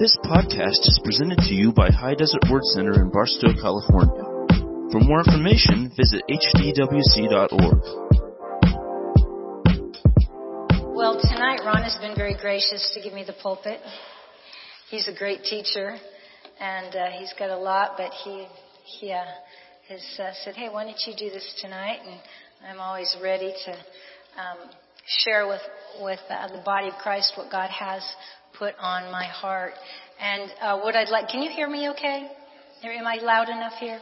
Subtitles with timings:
[0.00, 4.24] This podcast is presented to you by High Desert Word Center in Barstow, California.
[4.90, 7.82] For more information, visit hdwc.org.
[10.96, 13.78] Well, tonight Ron has been very gracious to give me the pulpit.
[14.88, 15.98] He's a great teacher,
[16.58, 18.46] and uh, he's got a lot, but he
[19.00, 19.22] he uh,
[19.90, 22.18] has uh, said, "Hey, why don't you do this tonight?" And
[22.66, 24.70] I'm always ready to um,
[25.06, 25.60] share with
[26.00, 28.02] with uh, the body of Christ what God has
[28.58, 29.72] put on my heart.
[30.20, 32.28] And uh, what I'd like, can you hear me okay?
[32.82, 34.00] Am I loud enough here?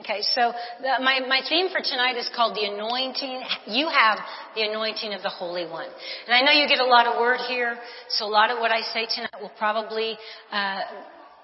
[0.00, 3.40] Okay, so the, my, my theme for tonight is called the anointing.
[3.66, 4.18] You have
[4.54, 5.88] the anointing of the Holy One.
[6.26, 7.78] And I know you get a lot of word here,
[8.10, 10.18] so a lot of what I say tonight will probably,
[10.52, 10.80] uh,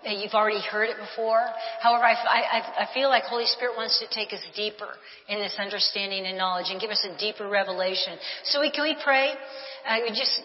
[0.05, 1.47] you've already heard it before.
[1.81, 4.89] However, I, I, I feel like Holy Spirit wants to take us deeper
[5.31, 8.19] in this understanding and knowledge and give us a deeper revelation.
[8.45, 9.33] So we, can we pray?
[9.89, 10.43] Uh, we just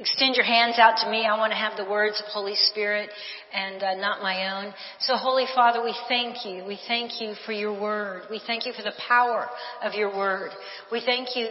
[0.00, 1.26] extend your hands out to me.
[1.26, 3.10] I want to have the words of Holy Spirit
[3.52, 4.72] and uh, not my own.
[5.00, 6.64] So Holy Father, we thank you.
[6.64, 8.22] We thank you for your word.
[8.30, 9.46] We thank you for the power
[9.82, 10.52] of your word.
[10.90, 11.48] We thank you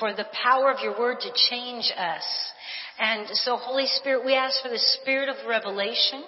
[0.00, 2.24] for the power of your word to change us.
[2.98, 6.24] And so Holy Spirit, we ask for the spirit of revelation.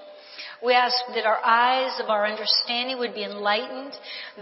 [0.65, 3.93] We ask that our eyes of our understanding would be enlightened,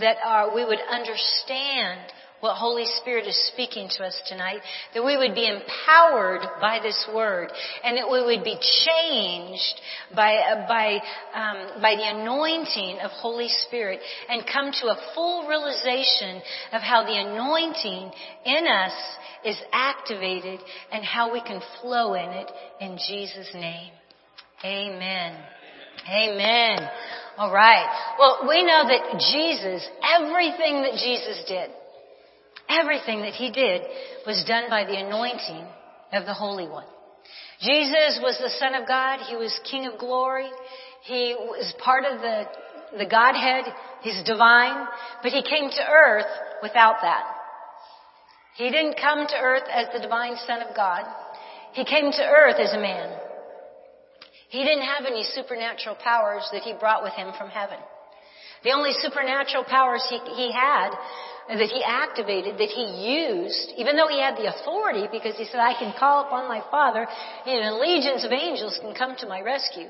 [0.01, 2.01] that our, we would understand
[2.43, 4.59] what Holy Spirit is speaking to us tonight,
[4.95, 7.53] that we would be empowered by this word,
[7.85, 9.81] and that we would be changed
[10.13, 10.95] by, uh, by,
[11.35, 17.05] um, by the anointing of Holy Spirit, and come to a full realization of how
[17.05, 18.11] the anointing
[18.45, 18.95] in us
[19.45, 20.59] is activated
[20.91, 23.93] and how we can flow in it in Jesus' name.
[24.65, 25.37] Amen.
[26.11, 26.91] Amen.
[27.39, 27.87] All right.
[28.19, 31.71] Well, we know that Jesus, everything that Jesus did,
[32.81, 33.83] Everything that he did
[34.27, 35.67] was done by the anointing
[36.13, 36.87] of the Holy One.
[37.61, 39.21] Jesus was the Son of God.
[39.29, 40.51] He was King of glory.
[41.05, 42.45] He was part of the,
[42.99, 43.65] the Godhead.
[44.03, 44.87] He's divine.
[45.23, 46.27] But he came to earth
[46.63, 47.25] without that.
[48.57, 51.05] He didn't come to earth as the divine Son of God.
[51.73, 53.17] He came to earth as a man.
[54.49, 57.79] He didn't have any supernatural powers that he brought with him from heaven.
[58.65, 60.91] The only supernatural powers he, he had
[61.49, 62.87] that he activated, that he
[63.27, 66.63] used, even though he had the authority, because he said, I can call upon my
[66.71, 67.07] Father,
[67.47, 69.89] and legions of angels can come to my rescue.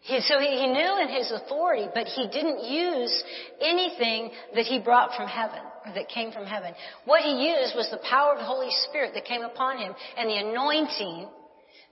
[0.00, 3.24] He, so he, he knew in his authority, but he didn't use
[3.60, 6.72] anything that he brought from heaven, or that came from heaven.
[7.04, 10.28] What he used was the power of the Holy Spirit that came upon him, and
[10.28, 11.28] the anointing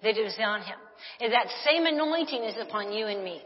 [0.03, 0.78] that was on him.
[1.21, 3.43] And that same anointing is upon you and me.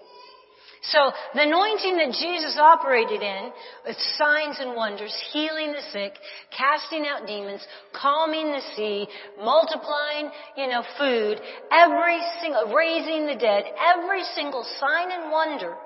[0.82, 3.52] So the anointing that Jesus operated in
[3.86, 6.14] with signs and wonders, healing the sick,
[6.56, 7.60] casting out demons,
[7.92, 9.06] calming the sea,
[9.38, 11.38] multiplying, you know, food,
[11.70, 15.76] every single, raising the dead, every single sign and wonder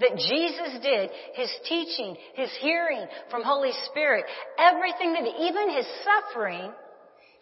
[0.00, 4.24] that Jesus did, his teaching, his hearing from Holy Spirit,
[4.58, 6.72] everything that, even his suffering,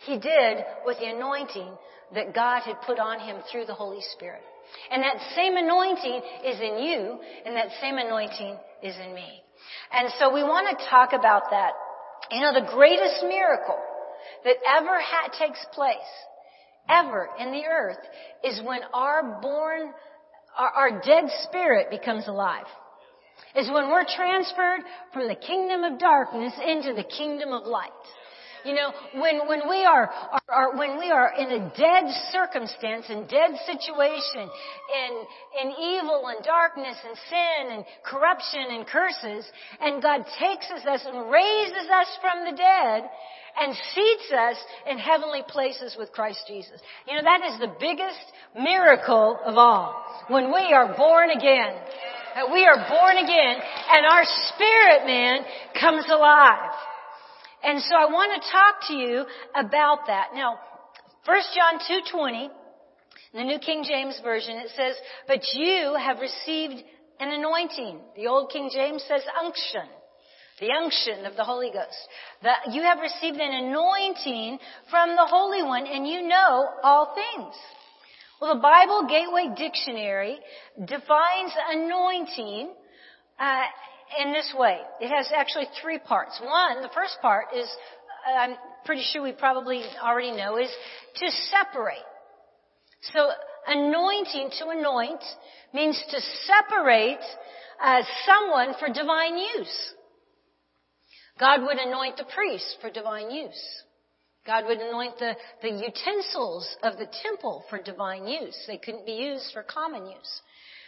[0.00, 1.70] he did with the anointing
[2.14, 4.42] that God had put on him through the Holy Spirit.
[4.90, 9.42] And that same anointing is in you, and that same anointing is in me.
[9.92, 11.72] And so we want to talk about that.
[12.30, 13.78] You know, the greatest miracle
[14.44, 15.96] that ever ha- takes place,
[16.88, 17.98] ever in the earth,
[18.44, 19.92] is when our born,
[20.56, 22.66] our, our dead spirit becomes alive.
[23.54, 24.80] Is when we're transferred
[25.12, 27.90] from the kingdom of darkness into the kingdom of light.
[28.64, 33.06] You know, when, when we are, are, are, when we are in a dead circumstance
[33.08, 35.12] and dead situation, in,
[35.62, 39.44] in evil and darkness and sin and corruption and curses,
[39.80, 43.08] and God takes us and raises us from the dead
[43.60, 44.56] and seats us
[44.90, 46.80] in heavenly places with Christ Jesus.
[47.06, 48.22] You know, that is the biggest
[48.54, 50.04] miracle of all.
[50.28, 51.75] When we are born again.
[52.34, 54.22] That we are born again and our
[54.54, 55.40] spirit man
[55.80, 56.67] comes alive.
[57.62, 59.24] And so I want to talk to you
[59.54, 60.28] about that.
[60.34, 60.58] Now,
[61.24, 61.80] 1 John
[62.14, 62.48] 2.20,
[63.34, 64.94] the New King James Version, it says,
[65.26, 66.82] But you have received
[67.20, 68.00] an anointing.
[68.16, 69.88] The Old King James says unction.
[70.60, 71.99] The unction of the Holy Ghost.
[72.43, 74.58] That you have received an anointing
[74.90, 77.55] from the Holy One and you know all things.
[78.40, 80.38] Well, the Bible Gateway Dictionary
[80.78, 82.70] defines anointing
[83.38, 83.62] uh,
[84.20, 84.78] in this way.
[85.00, 86.40] It has actually three parts.
[86.43, 87.69] One, the first part is,
[88.28, 90.70] uh, I'm pretty sure we probably already know, is
[91.16, 91.99] to separate.
[93.12, 93.31] So
[93.66, 95.22] anointing to anoint
[95.72, 97.20] means to separate
[97.82, 99.94] uh, someone for divine use.
[101.38, 103.84] God would anoint the priest for divine use.
[104.46, 108.56] God would anoint the, the utensils of the temple for divine use.
[108.66, 110.40] They couldn't be used for common use.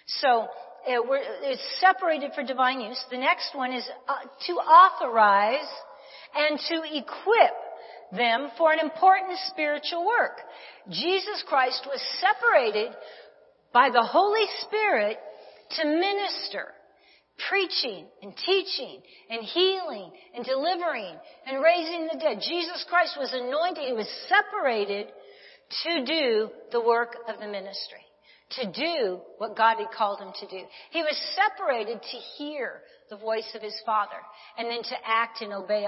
[0.07, 0.49] So
[0.87, 3.03] it's separated for divine use.
[3.11, 4.15] The next one is uh,
[4.47, 5.69] to authorize
[6.35, 7.55] and to equip
[8.13, 10.39] them for an important spiritual work.
[10.91, 12.93] Jesus Christ was separated
[13.73, 15.19] by the Holy Spirit
[15.77, 16.75] to minister
[17.49, 19.01] preaching and teaching
[19.31, 21.15] and healing and delivering
[21.47, 22.39] and raising the dead.
[22.47, 23.85] Jesus Christ was anointed.
[23.85, 25.09] He was separated
[25.85, 28.05] to do the work of the ministry,
[28.51, 30.65] to do what God had called him to do.
[30.91, 34.17] He was separated to hear the voice of his Father
[34.59, 35.87] and then to act and obey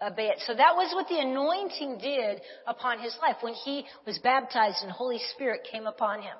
[0.00, 0.40] obey it.
[0.46, 4.92] So that was what the anointing did upon his life when he was baptized and
[4.92, 6.36] Holy Spirit came upon him.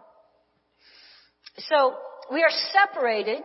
[1.58, 1.94] So
[2.30, 3.42] we are separated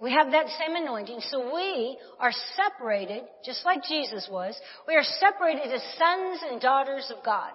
[0.00, 4.56] we have that same anointing, so we are separated, just like Jesus was.
[4.86, 7.50] We are separated as sons and daughters of God.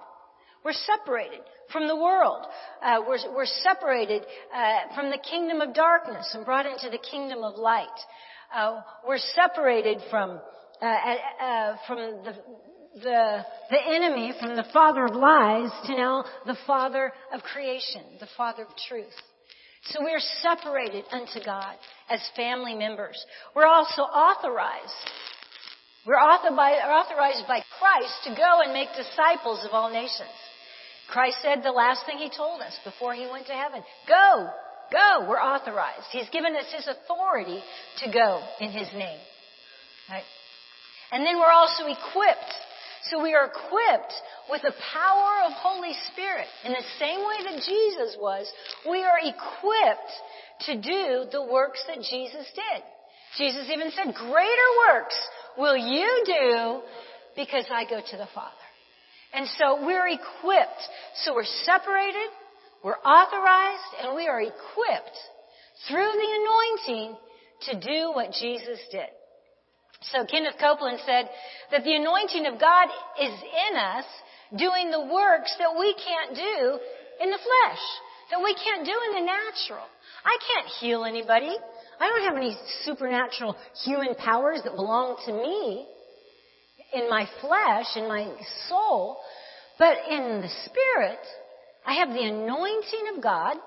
[0.64, 2.46] We're separated from the world.
[2.82, 4.24] Uh, we're, we're, separated
[4.54, 7.88] uh, from the kingdom of darkness and brought into the kingdom of light.
[8.56, 10.40] Uh, we're separated from
[10.82, 12.36] uh, uh, from the,
[13.02, 18.28] the the enemy, from the father of lies, to now the father of creation, the
[18.38, 19.14] father of truth.
[19.86, 21.76] So we're separated unto God
[22.10, 23.24] as family members.
[23.56, 24.94] We're also authorized.
[26.06, 30.30] We're authorized by Christ to go and make disciples of all nations.
[31.10, 34.48] Christ said the last thing he told us before he went to heaven, go,
[34.92, 36.08] go, we're authorized.
[36.12, 37.62] He's given us his authority
[38.04, 39.20] to go in his name.
[40.10, 40.24] Right?
[41.12, 42.54] And then we're also equipped
[43.10, 44.14] so we are equipped
[44.50, 46.48] with the power of Holy Spirit.
[46.64, 48.50] In the same way that Jesus was,
[48.90, 50.12] we are equipped
[50.68, 52.84] to do the works that Jesus did.
[53.38, 55.20] Jesus even said, greater works
[55.58, 56.82] will you do
[57.36, 58.63] because I go to the Father.
[59.34, 60.84] And so we're equipped.
[61.24, 62.30] So we're separated,
[62.84, 65.18] we're authorized, and we are equipped
[65.88, 67.18] through the anointing
[67.62, 69.10] to do what Jesus did.
[70.12, 71.30] So Kenneth Copeland said
[71.72, 72.88] that the anointing of God
[73.22, 73.34] is
[73.72, 74.06] in us
[74.58, 76.80] doing the works that we can't do
[77.24, 77.84] in the flesh,
[78.32, 79.86] that we can't do in the natural.
[80.26, 81.56] I can't heal anybody.
[82.00, 85.88] I don't have any supernatural human powers that belong to me
[86.94, 88.32] in my flesh, in my
[88.70, 89.18] soul,
[89.80, 91.20] but in the spirit,
[91.86, 93.58] I have the anointing of God.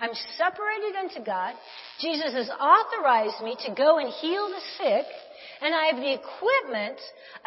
[0.00, 1.54] I'm separated unto God.
[2.00, 5.06] Jesus has authorized me to go and heal the sick
[5.62, 6.98] and I have the equipment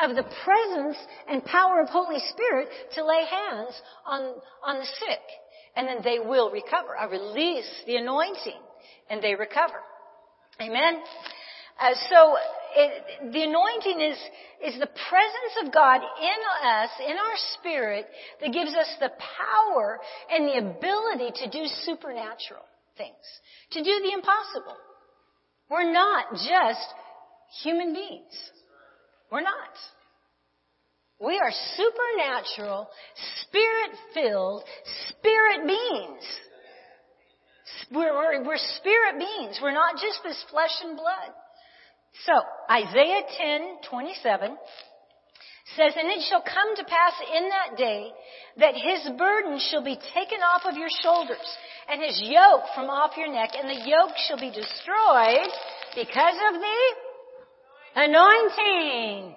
[0.02, 0.98] of the presence
[1.28, 5.20] and power of Holy Spirit to lay hands on, on the sick.
[5.76, 6.98] And then they will recover.
[6.98, 8.60] I release the anointing
[9.10, 9.82] and they recover.
[10.62, 11.02] Amen?
[11.78, 12.38] Uh, so
[12.76, 14.18] it, the anointing is,
[14.64, 18.06] is the presence of God in us, in our spirit,
[18.42, 20.00] that gives us the power
[20.30, 22.64] and the ability to do supernatural
[22.98, 23.16] things,
[23.72, 24.78] to do the impossible.
[25.70, 26.88] We're not just
[27.64, 28.34] human beings.
[29.32, 29.74] We're not.
[31.20, 32.90] We are supernatural,
[33.42, 34.64] spirit-filled,
[35.10, 36.24] spirit beings.
[37.92, 39.60] We're, we're, we're, spirit beings.
[39.62, 41.32] We're not just this flesh and blood.
[42.24, 42.34] So,
[42.72, 44.58] Isaiah 10, 27
[45.76, 48.12] says, And it shall come to pass in that day
[48.58, 51.46] that his burden shall be taken off of your shoulders
[51.90, 55.52] and his yoke from off your neck and the yoke shall be destroyed
[55.96, 57.06] because of the
[57.96, 59.36] Anointing.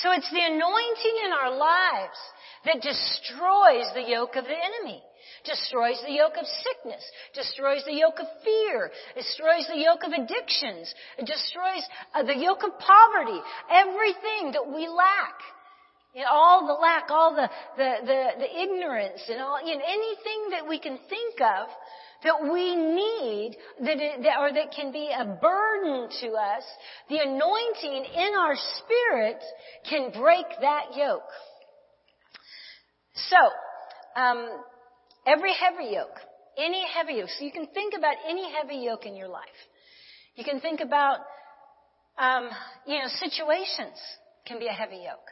[0.00, 2.18] So it's the anointing in our lives
[2.64, 5.02] that destroys the yoke of the enemy.
[5.44, 7.02] Destroys the yoke of sickness.
[7.34, 8.90] Destroys the yoke of fear.
[9.14, 10.94] Destroys the yoke of addictions.
[11.18, 13.40] Destroys uh, the yoke of poverty.
[13.70, 15.38] Everything that we lack.
[16.14, 19.84] You know, all the lack, all the, the, the, the ignorance and all, you know,
[19.86, 21.68] anything that we can think of
[22.22, 26.62] that we need that, it, that, or that can be a burden to us,
[27.08, 29.42] the anointing in our spirit
[29.88, 31.22] can break that yoke.
[33.14, 34.48] So, um,
[35.26, 36.18] every heavy yoke,
[36.56, 39.48] any heavy yoke, so you can think about any heavy yoke in your life.
[40.34, 41.18] You can think about,
[42.18, 42.48] um,
[42.86, 43.98] you know, situations
[44.46, 45.28] can be a heavy yoke.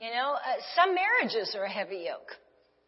[0.00, 2.32] You know, uh, some marriages are a heavy yoke.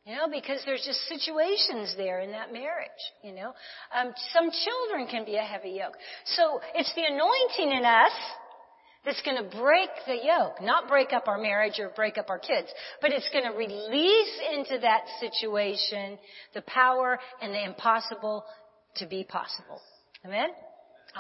[0.07, 2.88] You know, because there's just situations there in that marriage,
[3.23, 3.52] you know.
[3.95, 5.95] Um, some children can be a heavy yoke.
[6.25, 8.12] So it's the anointing in us
[9.04, 10.61] that's going to break the yoke.
[10.61, 12.69] Not break up our marriage or break up our kids,
[13.00, 16.19] but it's going to release into that situation
[16.54, 18.45] the power and the impossible
[18.97, 19.80] to be possible.
[20.25, 20.50] Amen?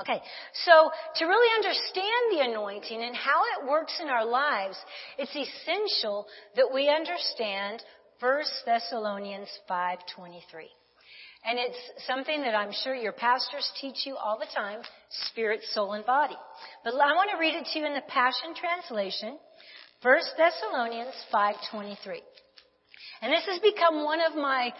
[0.00, 0.20] Okay,
[0.64, 4.76] so to really understand the anointing and how it works in our lives,
[5.18, 7.82] it's essential that we understand
[8.20, 10.68] 1 Thessalonians 5:23.
[11.44, 14.80] And it's something that I'm sure your pastors teach you all the time,
[15.30, 16.36] spirit, soul, and body.
[16.84, 19.38] But I want to read it to you in the Passion Translation,
[20.02, 22.20] 1 Thessalonians 5:23.
[23.22, 24.72] And this has become one of my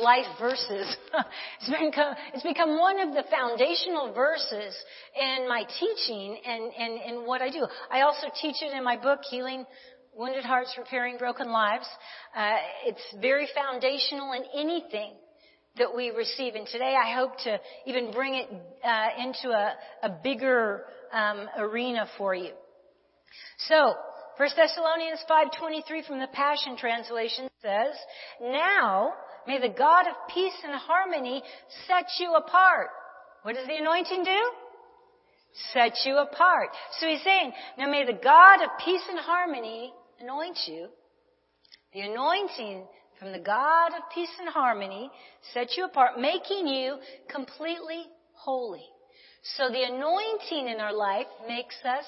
[0.00, 0.96] life verses.
[1.60, 4.74] it's, become, it's become one of the foundational verses
[5.18, 7.66] in my teaching and, and, and what I do.
[7.90, 9.66] I also teach it in my book, Healing
[10.14, 11.86] Wounded Hearts, Repairing Broken Lives.
[12.34, 15.12] Uh, it's very foundational in anything
[15.78, 16.54] that we receive.
[16.54, 18.48] And today I hope to even bring it
[18.84, 22.50] uh, into a, a bigger um, arena for you.
[23.68, 23.94] So,
[24.36, 27.94] 1 Thessalonians 5.23 from the Passion Translation says,
[28.40, 29.12] Now
[29.46, 31.42] may the God of peace and harmony
[31.86, 32.88] set you apart.
[33.42, 34.50] What does the anointing do?
[35.72, 36.68] Set you apart.
[36.98, 40.88] So he's saying, now may the God of peace and harmony anoint you.
[41.92, 42.84] The anointing
[43.22, 45.08] from the God of peace and harmony
[45.54, 46.96] set you apart, making you
[47.30, 48.84] completely holy.
[49.56, 52.04] So the anointing in our life makes us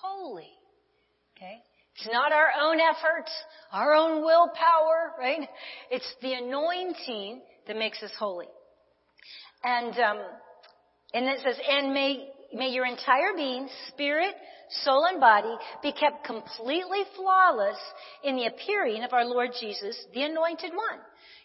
[0.00, 0.48] holy.
[1.36, 1.58] Okay?
[1.96, 3.32] It's not our own efforts,
[3.72, 5.48] our own willpower, right?
[5.90, 8.46] It's the anointing that makes us holy.
[9.64, 10.18] And, um,
[11.12, 14.34] and it says, and may, may your entire being, spirit,
[14.84, 17.78] soul, and body be kept completely flawless
[18.22, 21.00] in the appearing of our Lord Jesus, the anointed one.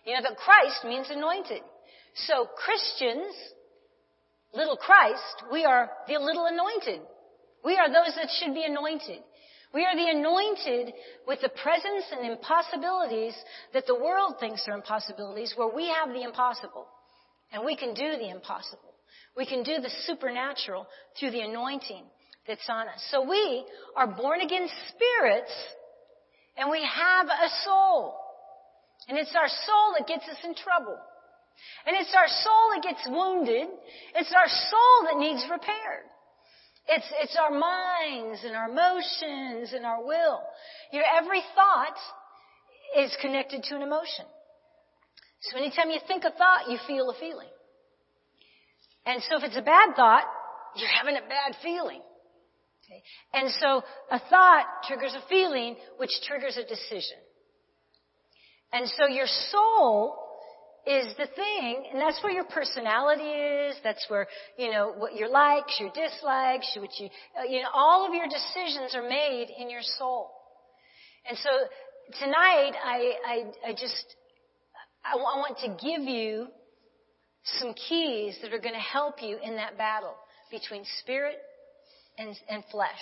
[0.06, 1.62] You know that Christ means anointed.
[2.16, 3.34] So Christians,
[4.54, 7.02] little Christ, we are the little anointed.
[7.64, 9.20] We are those that should be anointed.
[9.74, 10.94] We are the anointed
[11.28, 13.34] with the presence and impossibilities
[13.74, 16.88] that the world thinks are impossibilities, where we have the impossible.
[17.52, 18.94] And we can do the impossible.
[19.36, 20.88] We can do the supernatural
[21.20, 22.06] through the anointing
[22.48, 23.04] that's on us.
[23.12, 25.54] So we are born again spirits
[26.58, 28.16] and we have a soul.
[29.08, 30.98] And it's our soul that gets us in trouble.
[31.86, 33.68] And it's our soul that gets wounded.
[34.16, 36.06] It's our soul that needs repaired.
[36.88, 40.40] It's, it's our minds and our emotions and our will.
[40.92, 41.98] Your every thought
[42.98, 44.26] is connected to an emotion.
[45.42, 47.50] So anytime you think a thought, you feel a feeling.
[49.06, 50.26] And so if it's a bad thought,
[50.76, 52.02] you're having a bad feeling.
[52.86, 53.02] Okay?
[53.34, 57.18] And so a thought triggers a feeling, which triggers a decision.
[58.72, 60.18] And so your soul
[60.86, 63.76] is the thing, and that's where your personality is.
[63.84, 64.28] That's where
[64.58, 68.26] you know what your likes, your dislikes, what you uh, you know all of your
[68.26, 70.30] decisions are made in your soul.
[71.28, 71.50] And so
[72.20, 74.16] tonight, I I, I just
[75.04, 76.48] I, I want to give you
[77.60, 80.16] some keys that are going to help you in that battle
[80.52, 81.38] between spirit
[82.18, 83.00] and, and flesh,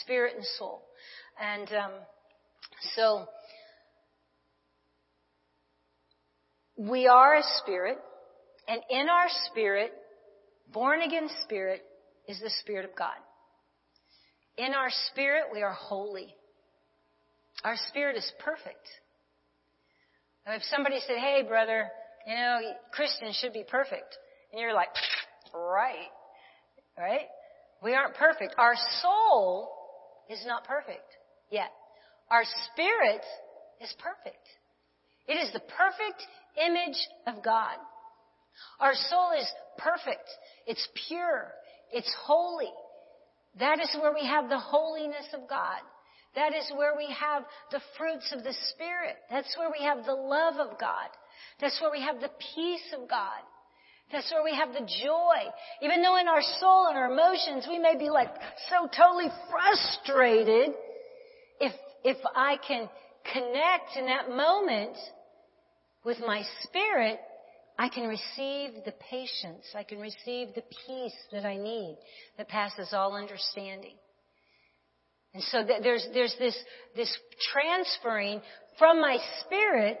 [0.00, 0.82] spirit and soul.
[1.40, 1.90] And um,
[2.94, 3.26] so
[6.76, 7.98] we are a spirit,
[8.68, 9.92] and in our spirit,
[10.72, 11.82] born again spirit,
[12.26, 13.16] is the Spirit of God.
[14.56, 16.34] In our spirit, we are holy.
[17.64, 18.88] Our spirit is perfect.
[20.46, 21.88] If somebody said, hey, brother,
[22.26, 22.58] you know,
[22.92, 24.16] Christians should be perfect.
[24.52, 24.88] And you're like,
[25.54, 26.10] right.
[26.98, 27.26] Right?
[27.84, 28.54] We aren't perfect.
[28.56, 29.70] Our soul
[30.30, 31.04] is not perfect
[31.50, 31.70] yet.
[32.30, 33.20] Our spirit
[33.82, 34.42] is perfect.
[35.28, 36.22] It is the perfect
[36.56, 37.76] image of God.
[38.80, 40.28] Our soul is perfect.
[40.66, 41.52] It's pure.
[41.92, 42.72] It's holy.
[43.60, 45.80] That is where we have the holiness of God.
[46.34, 49.16] That is where we have the fruits of the Spirit.
[49.30, 51.08] That's where we have the love of God.
[51.60, 53.42] That's where we have the peace of God.
[54.12, 55.50] That's where we have the joy.
[55.82, 58.28] Even though in our soul and our emotions we may be like
[58.70, 60.74] so totally frustrated,
[61.60, 61.72] if,
[62.04, 62.88] if I can
[63.32, 64.96] connect in that moment
[66.04, 67.18] with my spirit,
[67.78, 69.64] I can receive the patience.
[69.74, 71.98] I can receive the peace that I need
[72.36, 73.94] that passes all understanding.
[75.32, 76.56] And so there's, there's this,
[76.94, 77.12] this
[77.52, 78.40] transferring
[78.78, 79.98] from my spirit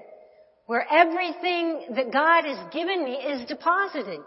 [0.66, 4.20] where everything that God has given me is deposited.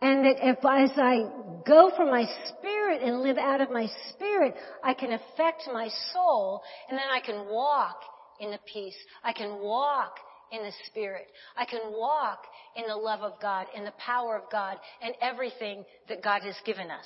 [0.00, 1.24] And that if as I
[1.66, 6.62] go from my spirit and live out of my spirit, I can affect my soul
[6.88, 8.00] and then I can walk
[8.40, 8.96] in the peace.
[9.24, 10.18] I can walk
[10.52, 11.26] in the Spirit.
[11.56, 12.44] I can walk
[12.76, 16.54] in the love of God, in the power of God, and everything that God has
[16.64, 17.04] given us.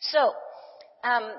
[0.00, 0.32] So,
[1.02, 1.32] um,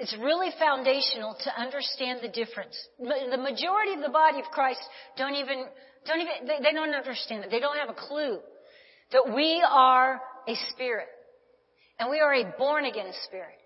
[0.00, 2.76] it's really foundational to understand the difference.
[2.98, 4.80] The majority of the body of Christ
[5.16, 5.66] don't even,
[6.06, 7.50] don't even, they, they don't understand it.
[7.50, 8.38] They don't have a clue
[9.12, 11.08] that we are a spirit.
[11.98, 13.58] And we are a born again spirit.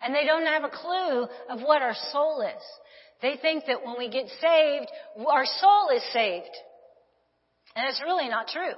[0.00, 2.62] And they don't have a clue of what our soul is.
[3.20, 4.86] They think that when we get saved,
[5.26, 6.54] our soul is saved.
[7.74, 8.74] And it's really not true.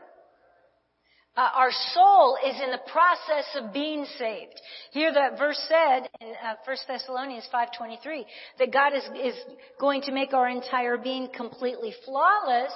[1.38, 4.60] Uh, our soul is in the process of being saved.
[4.90, 8.24] Here that verse said in uh, 1 Thessalonians 5.23
[8.58, 9.36] that God is, is
[9.78, 12.72] going to make our entire being completely flawless,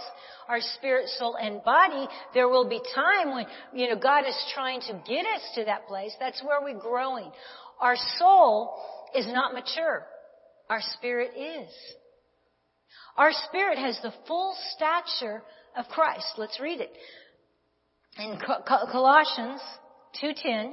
[0.48, 2.06] our spirit, soul, and body.
[2.34, 5.88] There will be time when, you know, God is trying to get us to that
[5.88, 6.12] place.
[6.20, 7.32] That's where we're growing.
[7.80, 8.76] Our soul
[9.12, 10.06] is not mature.
[10.70, 11.68] Our spirit is.
[13.16, 15.42] Our spirit has the full stature
[15.76, 16.26] of Christ.
[16.38, 16.92] Let's read it
[18.18, 19.60] in Colossians
[20.22, 20.72] 2.10,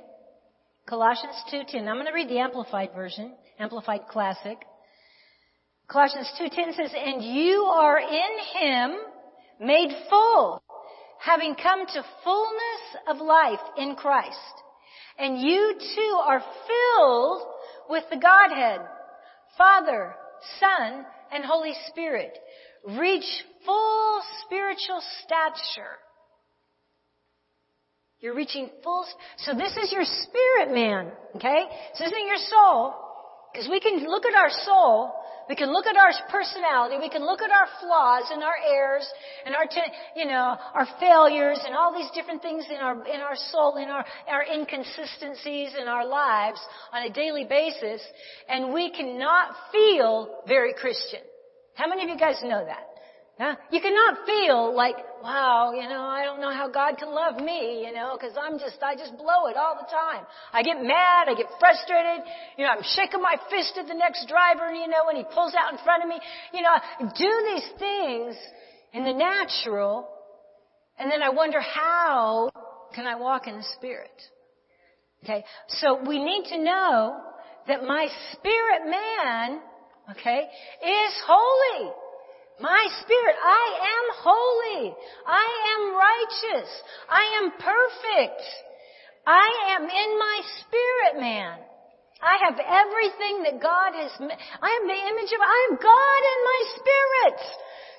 [0.87, 4.57] Colossians 2.10, I'm going to read the Amplified version, Amplified Classic.
[5.87, 8.97] Colossians 2.10 says, And you are in Him
[9.61, 10.61] made full,
[11.19, 14.35] having come to fullness of life in Christ.
[15.17, 17.41] And you too are filled
[17.89, 18.81] with the Godhead,
[19.57, 20.13] Father,
[20.59, 22.37] Son, and Holy Spirit.
[22.87, 23.25] Reach
[23.65, 25.97] full spiritual stature
[28.21, 29.05] you're reaching full,
[29.37, 31.65] so this is your spirit man, okay?
[31.97, 32.93] This isn't your soul,
[33.51, 35.13] because we can look at our soul,
[35.47, 39.07] we can look at our personality, we can look at our flaws and our errors
[39.45, 39.63] and our,
[40.15, 43.89] you know, our failures and all these different things in our, in our soul, in
[43.89, 46.59] our, our inconsistencies in our lives
[46.93, 48.01] on a daily basis,
[48.47, 51.21] and we cannot feel very Christian.
[51.73, 52.88] How many of you guys know that?
[53.39, 53.55] Yeah?
[53.71, 57.85] You cannot feel like, wow, you know, I don't know how God can love me,
[57.87, 60.27] you know, cause I'm just, I just blow it all the time.
[60.51, 62.27] I get mad, I get frustrated,
[62.57, 65.53] you know, I'm shaking my fist at the next driver, you know, when he pulls
[65.55, 66.19] out in front of me.
[66.53, 68.35] You know, I do these things
[68.91, 70.09] in the natural,
[70.97, 72.49] and then I wonder how
[72.93, 74.11] can I walk in the Spirit?
[75.23, 75.45] Okay,
[75.79, 77.21] so we need to know
[77.69, 79.61] that my spirit man,
[80.11, 80.41] okay,
[80.83, 81.93] is holy.
[82.59, 84.95] My spirit, I am holy.
[85.25, 86.69] I am righteous.
[87.07, 88.43] I am perfect.
[89.25, 91.59] I am in my spirit, man.
[92.19, 96.39] I have everything that God has, I am the image of, I am God in
[96.43, 97.39] my spirit.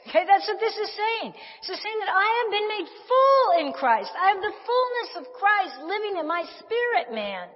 [0.08, 1.32] Okay, that's what this is saying.
[1.32, 4.12] It's saying that I have been made full in Christ.
[4.12, 7.48] I have the fullness of Christ living in my spirit, man.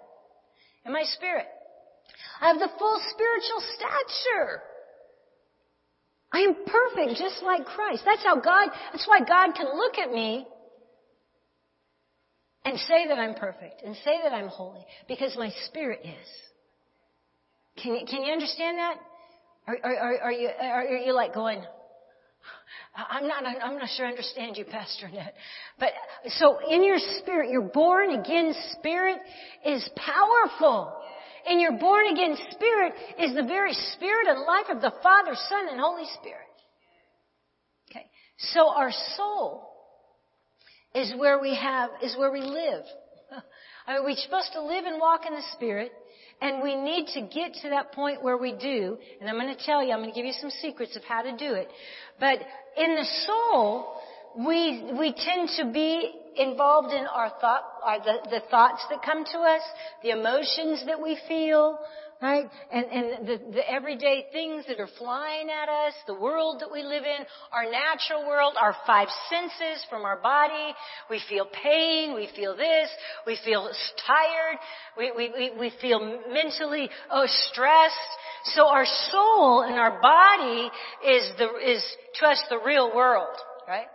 [0.86, 1.46] In my spirit.
[2.40, 4.62] I have the full spiritual stature.
[6.34, 8.02] I am perfect just like Christ.
[8.04, 10.44] That's how God, that's why God can look at me
[12.64, 16.28] and say that I'm perfect and say that I'm holy because my spirit is.
[17.80, 18.96] Can you, can you understand that?
[19.68, 21.62] Are, are, are, you, are you like going,
[22.96, 25.34] I'm not, I'm not sure I understand you, Pastor Annette.
[25.78, 25.90] But,
[26.38, 29.18] so in your spirit, your born again spirit
[29.64, 30.92] is powerful
[31.48, 35.68] in your born again spirit is the very spirit and life of the Father, Son,
[35.70, 36.46] and Holy Spirit.
[37.90, 38.07] Okay.
[38.38, 39.68] So our soul
[40.94, 42.85] is where we have, is where we live.
[43.87, 45.92] I mean, we're supposed to live and walk in the Spirit,
[46.40, 49.64] and we need to get to that point where we do, and I'm going to
[49.64, 51.68] tell you, I'm going to give you some secrets of how to do it.
[52.18, 52.38] But
[52.76, 53.94] in the soul,
[54.38, 57.62] we, we tend to be involved in our thought,
[58.04, 59.62] the, the thoughts that come to us,
[60.02, 61.78] the emotions that we feel,
[62.22, 62.48] right?
[62.72, 66.82] And, and the, the everyday things that are flying at us, the world that we
[66.82, 70.74] live in, our natural world, our five senses from our body.
[71.10, 72.88] We feel pain, we feel this,
[73.26, 73.70] we feel
[74.06, 74.58] tired,
[74.96, 76.00] we, we, we, we feel
[76.32, 77.94] mentally, oh, stressed.
[78.54, 80.70] So our soul and our body
[81.06, 81.84] is the, is
[82.20, 83.36] to us the real world,
[83.68, 83.86] right?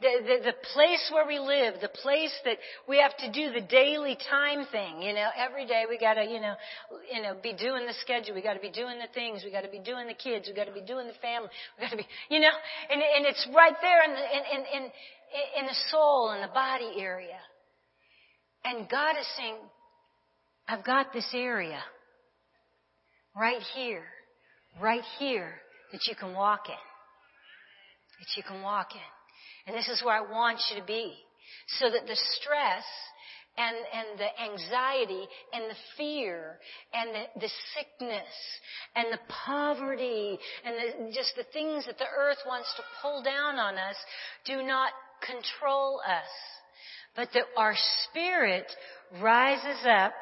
[0.00, 2.58] The, the, the, place where we live, the place that
[2.88, 6.38] we have to do the daily time thing, you know, every day we gotta, you
[6.38, 6.54] know,
[7.12, 9.80] you know, be doing the schedule, we gotta be doing the things, we gotta be
[9.80, 12.54] doing the kids, we gotta be doing the family, we gotta be, you know,
[12.90, 14.90] and, and it's right there in the, in, in, in,
[15.58, 17.42] in the soul and the body area.
[18.64, 19.56] And God is saying,
[20.68, 21.82] I've got this area
[23.34, 24.04] right here,
[24.80, 25.54] right here
[25.92, 26.74] that you can walk in.
[28.18, 29.17] That you can walk in.
[29.68, 31.12] And this is where I want you to be.
[31.78, 32.84] So that the stress
[33.58, 36.58] and, and the anxiety and the fear
[36.94, 38.32] and the, the sickness
[38.96, 43.56] and the poverty and the, just the things that the earth wants to pull down
[43.56, 43.96] on us
[44.46, 46.30] do not control us.
[47.14, 47.74] But that our
[48.08, 48.66] spirit
[49.20, 50.14] rises up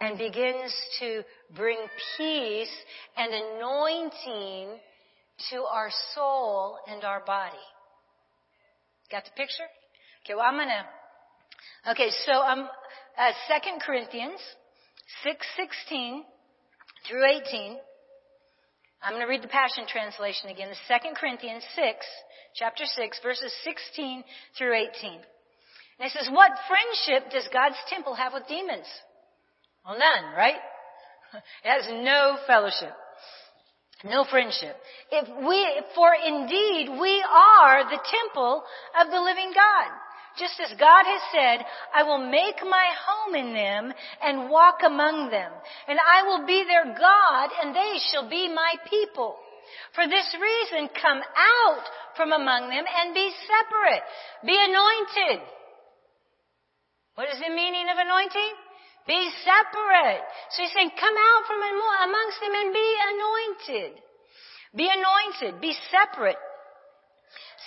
[0.00, 1.22] and begins to
[1.56, 1.78] bring
[2.18, 2.76] peace
[3.16, 4.78] and anointing
[5.50, 7.56] to our soul and our body.
[9.10, 9.66] Got the picture?
[10.24, 10.86] Okay, well I'm gonna,
[11.90, 12.60] okay, so I'm,
[13.18, 14.40] uh, 2 Corinthians
[15.24, 16.22] 6:16
[17.08, 17.78] through 18.
[19.02, 20.68] I'm going to read the Passion Translation again.
[20.68, 22.06] The 2 Corinthians 6,
[22.54, 24.22] chapter 6, verses 16
[24.58, 25.12] through 18.
[25.12, 28.86] And it says, What friendship does God's temple have with demons?
[29.84, 30.60] Well, none, right?
[31.64, 32.92] It has no fellowship.
[34.04, 34.76] No friendship.
[35.10, 38.62] If we, for indeed we are the temple
[38.98, 39.90] of the living God.
[40.38, 45.30] Just as God has said, I will make my home in them and walk among
[45.30, 45.52] them.
[45.88, 49.36] And I will be their God and they shall be my people.
[49.94, 51.84] For this reason, come out
[52.16, 54.02] from among them and be separate.
[54.46, 55.44] Be anointed.
[57.16, 58.54] What is the meaning of anointing?
[59.10, 60.22] Be separate.
[60.54, 63.92] So he's saying, come out from amongst them and be anointed.
[64.78, 65.60] Be anointed.
[65.60, 66.38] Be separate.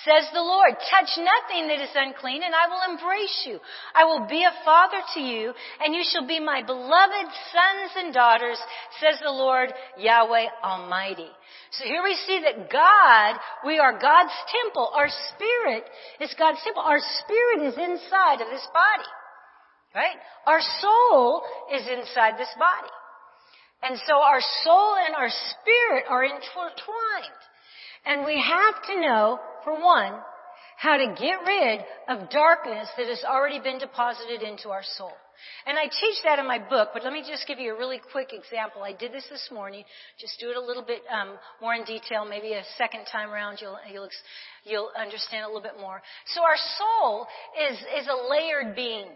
[0.08, 3.60] Says the Lord, touch nothing that is unclean and I will embrace you.
[3.94, 5.54] I will be a father to you
[5.84, 8.60] and you shall be my beloved sons and daughters,
[9.00, 11.28] says the Lord Yahweh Almighty.
[11.72, 14.92] So here we see that God, we are God's temple.
[14.96, 15.84] Our spirit
[16.22, 16.84] is God's temple.
[16.84, 19.12] Our spirit is inside of this body.
[19.94, 20.18] Right?
[20.48, 22.92] Our soul is inside this body.
[23.84, 27.42] And so our soul and our spirit are intertwined.
[28.06, 30.14] And we have to know, for one,
[30.78, 31.80] how to get rid
[32.10, 35.14] of darkness that has already been deposited into our soul.
[35.66, 38.00] And I teach that in my book, but let me just give you a really
[38.12, 38.84] quick example.
[38.84, 39.84] I did this this morning.
[40.20, 42.26] Just do it a little bit um, more in detail.
[42.26, 44.10] Maybe a second time around, you'll you'll
[44.64, 46.02] you'll understand a little bit more.
[46.34, 47.28] So our soul
[47.70, 49.08] is is a layered being.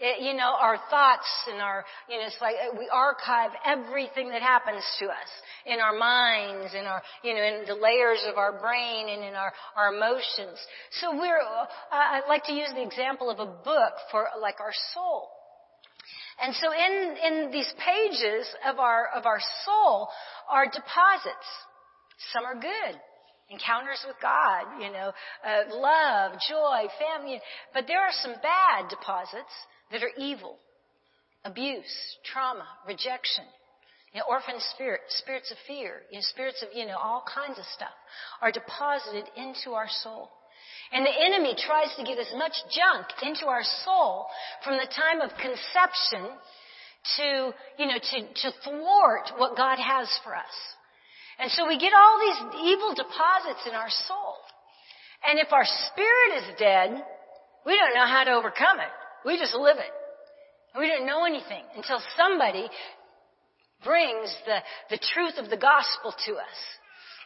[0.00, 4.30] It, you know, our thoughts and our, you know, it's like uh, we archive everything
[4.30, 5.30] that happens to us
[5.66, 9.34] in our minds, in our, you know, in the layers of our brain and in
[9.34, 10.56] our, our emotions.
[11.00, 14.72] So we're, uh, I like to use the example of a book for like our
[14.94, 15.30] soul.
[16.40, 20.08] And so in, in these pages of our, of our soul
[20.48, 21.48] are deposits.
[22.32, 23.00] Some are good
[23.50, 25.10] encounters with God, you know,
[25.42, 27.40] uh, love, joy, family.
[27.72, 29.52] But there are some bad deposits
[29.92, 30.56] that are evil,
[31.44, 33.44] abuse, trauma, rejection,
[34.12, 37.58] you know, orphan spirit, spirits of fear, you know, spirits of, you know, all kinds
[37.58, 37.94] of stuff
[38.40, 40.30] are deposited into our soul.
[40.92, 44.26] And the enemy tries to get as much junk into our soul
[44.64, 46.32] from the time of conception
[47.16, 50.56] to, you know, to, to thwart what God has for us.
[51.38, 54.34] And so we get all these evil deposits in our soul.
[55.28, 57.04] And if our spirit is dead,
[57.66, 58.92] we don't know how to overcome it.
[59.24, 59.92] We just live it.
[60.78, 62.68] We don't know anything until somebody
[63.84, 64.58] brings the,
[64.90, 66.58] the truth of the gospel to us.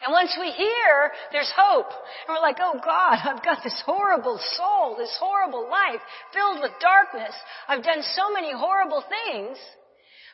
[0.05, 1.87] And once we hear, there's hope.
[2.27, 6.01] And we're like, oh God, I've got this horrible soul, this horrible life
[6.35, 7.35] filled with darkness.
[7.69, 9.59] I've done so many horrible things.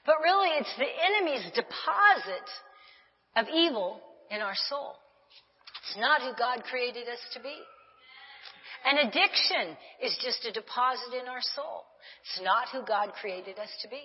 [0.06, 2.48] But really it's the enemy's deposit
[3.36, 4.94] of evil in our soul.
[5.84, 7.56] It's not who God created us to be.
[8.84, 11.84] An addiction is just a deposit in our soul.
[12.22, 14.02] It's not who God created us to be.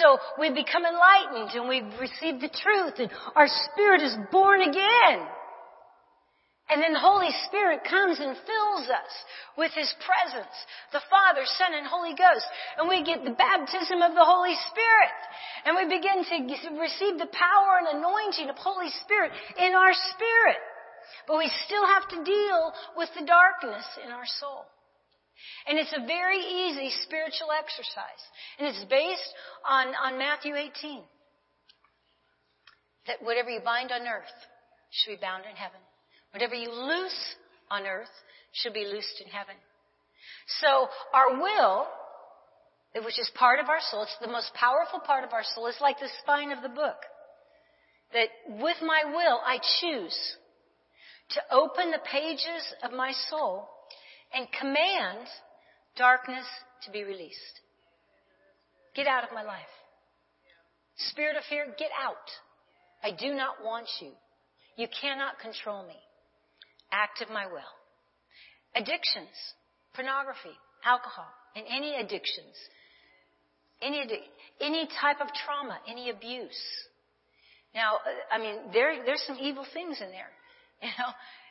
[0.00, 5.26] So we become enlightened and we receive the truth and our spirit is born again.
[6.68, 9.14] And then the Holy Spirit comes and fills us
[9.54, 10.56] with His presence.
[10.90, 12.46] The Father, Son, and Holy Ghost.
[12.74, 15.18] And we get the baptism of the Holy Spirit.
[15.62, 16.36] And we begin to
[16.74, 19.30] receive the power and anointing of Holy Spirit
[19.62, 20.58] in our spirit.
[21.26, 24.64] But we still have to deal with the darkness in our soul.
[25.66, 28.22] And it's a very easy spiritual exercise.
[28.58, 29.34] And it's based
[29.68, 31.02] on, on Matthew 18.
[33.06, 34.36] That whatever you bind on earth
[34.90, 35.80] should be bound in heaven.
[36.32, 37.36] Whatever you loose
[37.70, 38.12] on earth
[38.52, 39.54] should be loosed in heaven.
[40.60, 41.86] So our will,
[43.04, 45.80] which is part of our soul, it's the most powerful part of our soul, it's
[45.80, 46.98] like the spine of the book.
[48.12, 50.16] That with my will, I choose
[51.30, 53.68] to open the pages of my soul
[54.34, 55.26] and command
[55.96, 56.44] darkness
[56.84, 57.60] to be released.
[58.94, 59.72] Get out of my life.
[60.96, 62.30] Spirit of fear, get out.
[63.02, 64.12] I do not want you.
[64.76, 65.96] You cannot control me.
[66.92, 67.72] Act of my will.
[68.74, 69.34] Addictions,
[69.94, 72.54] pornography, alcohol, and any addictions,
[73.82, 74.04] any,
[74.60, 76.60] any type of trauma, any abuse.
[77.74, 80.30] Now, uh, I mean, there, there's some evil things in there.
[80.82, 81.10] You know,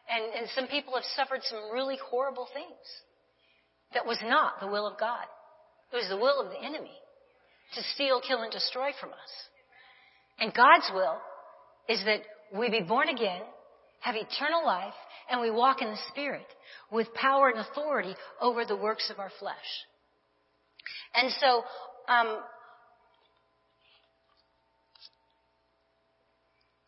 [0.10, 2.86] and, and some people have suffered some really horrible things.
[3.94, 5.26] That was not the will of God.
[5.92, 6.92] It was the will of the enemy
[7.76, 9.32] to steal, kill, and destroy from us.
[10.40, 11.18] And God's will
[11.88, 12.22] is that
[12.56, 13.42] we be born again,
[14.02, 14.94] have eternal life,
[15.30, 16.46] and we walk in the Spirit
[16.92, 19.56] with power and authority over the works of our flesh.
[21.16, 21.64] And so
[22.08, 22.40] um,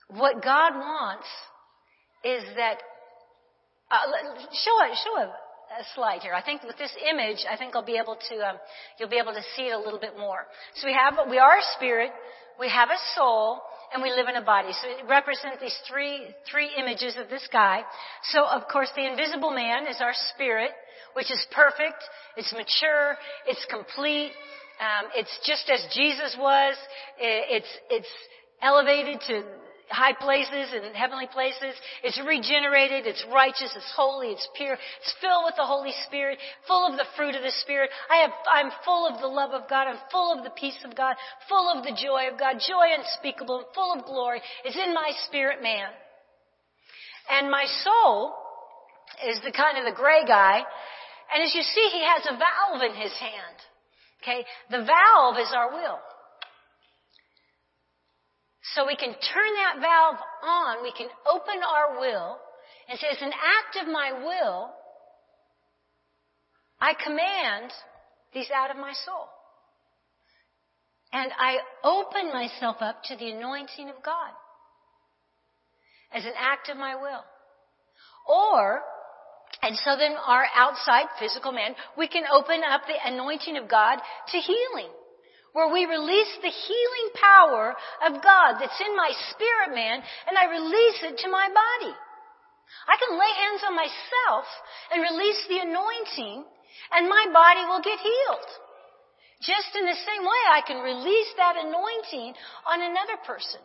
[0.10, 1.28] what God wants
[2.24, 2.78] is that
[3.92, 3.98] uh,
[4.52, 6.34] show a show a, a, slide here.
[6.34, 8.58] I think with this image, I think I'll be able to um,
[9.00, 10.46] you'll be able to see it a little bit more.
[10.76, 12.12] So we have we are a spirit,
[12.60, 13.62] we have a soul,
[13.94, 14.70] and we live in a body.
[14.74, 17.84] So it represents these three three images of this guy.
[18.32, 20.72] So of course, the invisible man is our spirit,
[21.14, 22.04] which is perfect,
[22.36, 23.16] it's mature,
[23.48, 24.32] it's complete,
[24.80, 26.76] um, it's just as Jesus was.
[27.20, 28.12] It's it's
[28.62, 29.44] elevated to
[29.90, 31.76] high places and heavenly places.
[32.04, 33.08] It's regenerated.
[33.08, 33.74] It's righteous.
[33.76, 34.30] It's holy.
[34.30, 34.74] It's pure.
[34.74, 37.90] It's filled with the Holy Spirit, full of the fruit of the Spirit.
[38.10, 39.88] I have, I'm full of the love of God.
[39.88, 41.16] I'm full of the peace of God,
[41.50, 44.42] full of the joy of God, joy unspeakable, and full of glory.
[44.66, 45.90] It's in my spirit man.
[47.30, 48.34] And my soul
[49.28, 50.64] is the kind of the gray guy.
[51.34, 53.58] And as you see, he has a valve in his hand.
[54.22, 54.46] Okay?
[54.72, 56.00] The valve is our will.
[58.76, 62.38] So we can turn that valve on, we can open our will
[62.90, 64.70] and say, as an act of my will,
[66.80, 67.72] I command
[68.34, 69.28] these out of my soul.
[71.12, 74.32] And I open myself up to the anointing of God
[76.12, 77.24] as an act of my will.
[78.28, 78.82] Or,
[79.62, 84.00] and so then our outside physical man, we can open up the anointing of God
[84.32, 84.92] to healing
[85.58, 87.74] where we release the healing power
[88.06, 91.94] of God that's in my spirit man and I release it to my body.
[92.86, 94.46] I can lay hands on myself
[94.94, 96.46] and release the anointing
[96.94, 98.50] and my body will get healed.
[99.42, 102.38] Just in the same way I can release that anointing
[102.70, 103.62] on another person.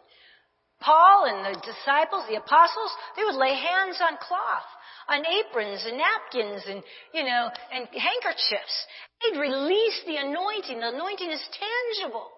[0.80, 4.68] Paul and the disciples, the apostles, they would lay hands on cloth,
[5.08, 6.82] on aprons and napkins and,
[7.14, 8.76] you know, and handkerchiefs.
[9.22, 10.80] They'd release the anointing.
[10.80, 12.28] The anointing is tangible.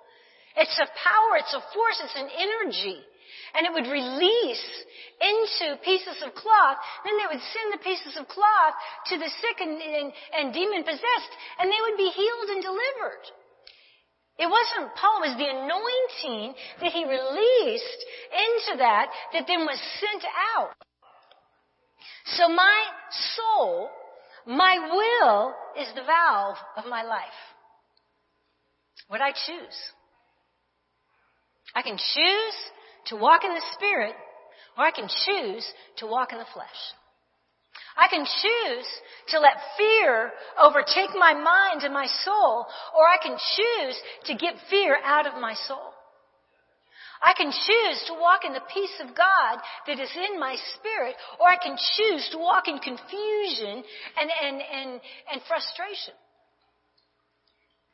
[0.57, 3.00] It's a power, it's a force, it's an energy.
[3.55, 4.66] And it would release
[5.20, 6.79] into pieces of cloth.
[7.05, 8.74] Then they would send the pieces of cloth
[9.11, 13.24] to the sick and, and, and demon possessed, and they would be healed and delivered.
[14.38, 18.00] It wasn't Paul, it was the anointing that he released
[18.35, 20.24] into that that then was sent
[20.59, 20.74] out.
[22.24, 22.84] So my
[23.37, 23.90] soul,
[24.46, 27.24] my will is the valve of my life.
[29.08, 29.76] What I choose.
[31.74, 32.56] I can choose
[33.06, 34.14] to walk in the spirit
[34.76, 35.66] or I can choose
[35.98, 36.68] to walk in the flesh.
[37.96, 38.87] I can choose
[39.28, 44.54] to let fear overtake my mind and my soul, or I can choose to get
[44.68, 45.93] fear out of my soul.
[47.24, 51.16] I can choose to walk in the peace of God that is in my spirit,
[51.40, 53.82] or I can choose to walk in confusion
[54.20, 55.00] and, and, and,
[55.32, 56.14] and frustration.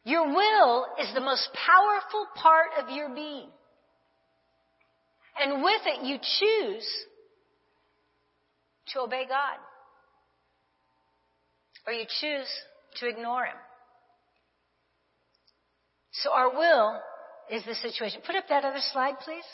[0.05, 3.49] Your will is the most powerful part of your being.
[5.41, 6.89] And with it, you choose
[8.89, 9.59] to obey God
[11.87, 12.49] or you choose
[12.97, 13.57] to ignore Him.
[16.13, 17.01] So our will
[17.51, 18.23] is the situation.
[18.25, 19.45] Put up that other slide, please.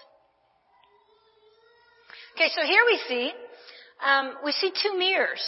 [2.37, 3.32] Okay, so here we see,
[4.04, 5.42] um, we see two mirrors.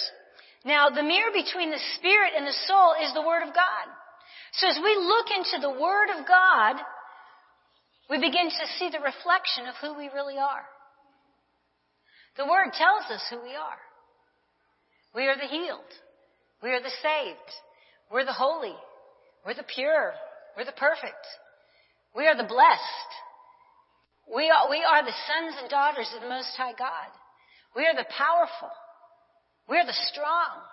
[0.65, 3.87] Now, the mirror between the spirit and the soul is the Word of God.
[4.55, 6.77] So as we look into the Word of God,
[8.09, 10.65] we begin to see the reflection of who we really are.
[12.39, 13.81] The Word tells us who we are.
[15.15, 15.93] We are the healed.
[16.63, 17.51] We are the saved.
[18.11, 18.75] We're the holy.
[19.45, 20.15] We're the pure.
[20.57, 21.27] We're the perfect.
[22.19, 23.11] We are the blessed.
[24.27, 27.15] We are, we are the sons and daughters of the Most High God.
[27.77, 28.75] We are the powerful.
[29.71, 30.67] We are the strong.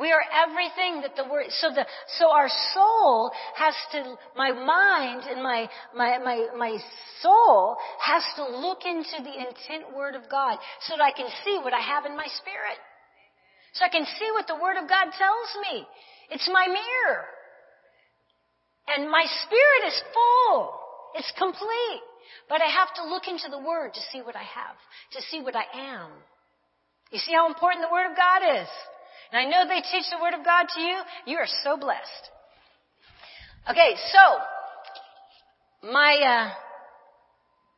[0.00, 1.84] We are everything that the word, so the,
[2.16, 6.78] so our soul has to, my mind and my, my, my, my
[7.20, 10.56] soul has to look into the intent word of God
[10.88, 12.80] so that I can see what I have in my spirit.
[13.74, 15.86] So I can see what the Word of God tells me.
[16.30, 17.26] It's my mirror.
[18.96, 20.74] And my spirit is full.
[21.14, 22.02] It's complete.
[22.48, 24.76] But I have to look into the Word to see what I have,
[25.12, 26.10] to see what I am.
[27.10, 28.68] You see how important the Word of God is?
[29.32, 30.96] And I know they teach the Word of God to you.
[31.26, 32.30] You are so blessed.
[33.68, 36.50] Okay, so, my,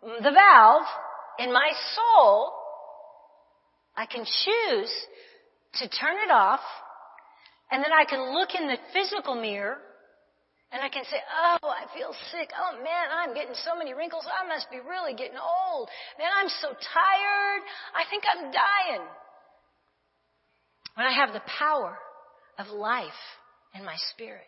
[0.03, 0.87] uh, the valve
[1.41, 2.53] in my soul,
[3.97, 4.93] I can choose
[5.75, 6.61] to turn it off,
[7.73, 9.79] and then I can look in the physical mirror
[10.73, 12.51] and I can say, oh, I feel sick.
[12.55, 14.25] Oh man, I'm getting so many wrinkles.
[14.27, 15.89] I must be really getting old.
[16.19, 17.63] Man, I'm so tired.
[17.95, 19.07] I think I'm dying.
[20.95, 21.99] When I have the power
[22.59, 23.23] of life
[23.75, 24.47] in my spirit.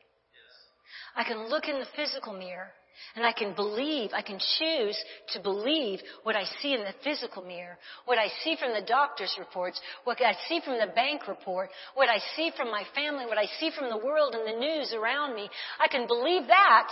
[1.16, 2.72] I can look in the physical mirror
[3.16, 4.98] and I can believe, I can choose
[5.33, 9.35] to believe what I see in the physical mirror, what I see from the doctor's
[9.38, 13.38] reports, what I see from the bank report, what I see from my family, what
[13.38, 15.48] I see from the world and the news around me.
[15.78, 16.88] I can believe that,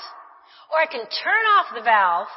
[0.73, 2.29] or I can turn off the valve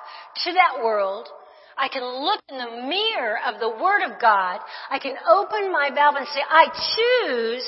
[0.43, 1.27] to that world
[1.77, 4.59] I can look in the mirror of the Word of God.
[4.89, 7.67] I can open my valve and say, I choose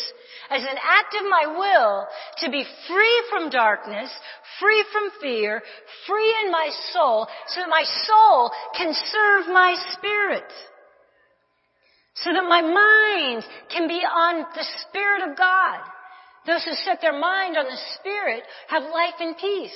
[0.49, 2.07] as an act of my will
[2.39, 4.11] to be free from darkness,
[4.59, 5.61] free from fear,
[6.07, 10.51] free in my soul, so that my soul can serve my spirit.
[12.15, 15.79] So that my mind can be on the Spirit of God.
[16.45, 19.75] Those who set their mind on the Spirit have life and peace.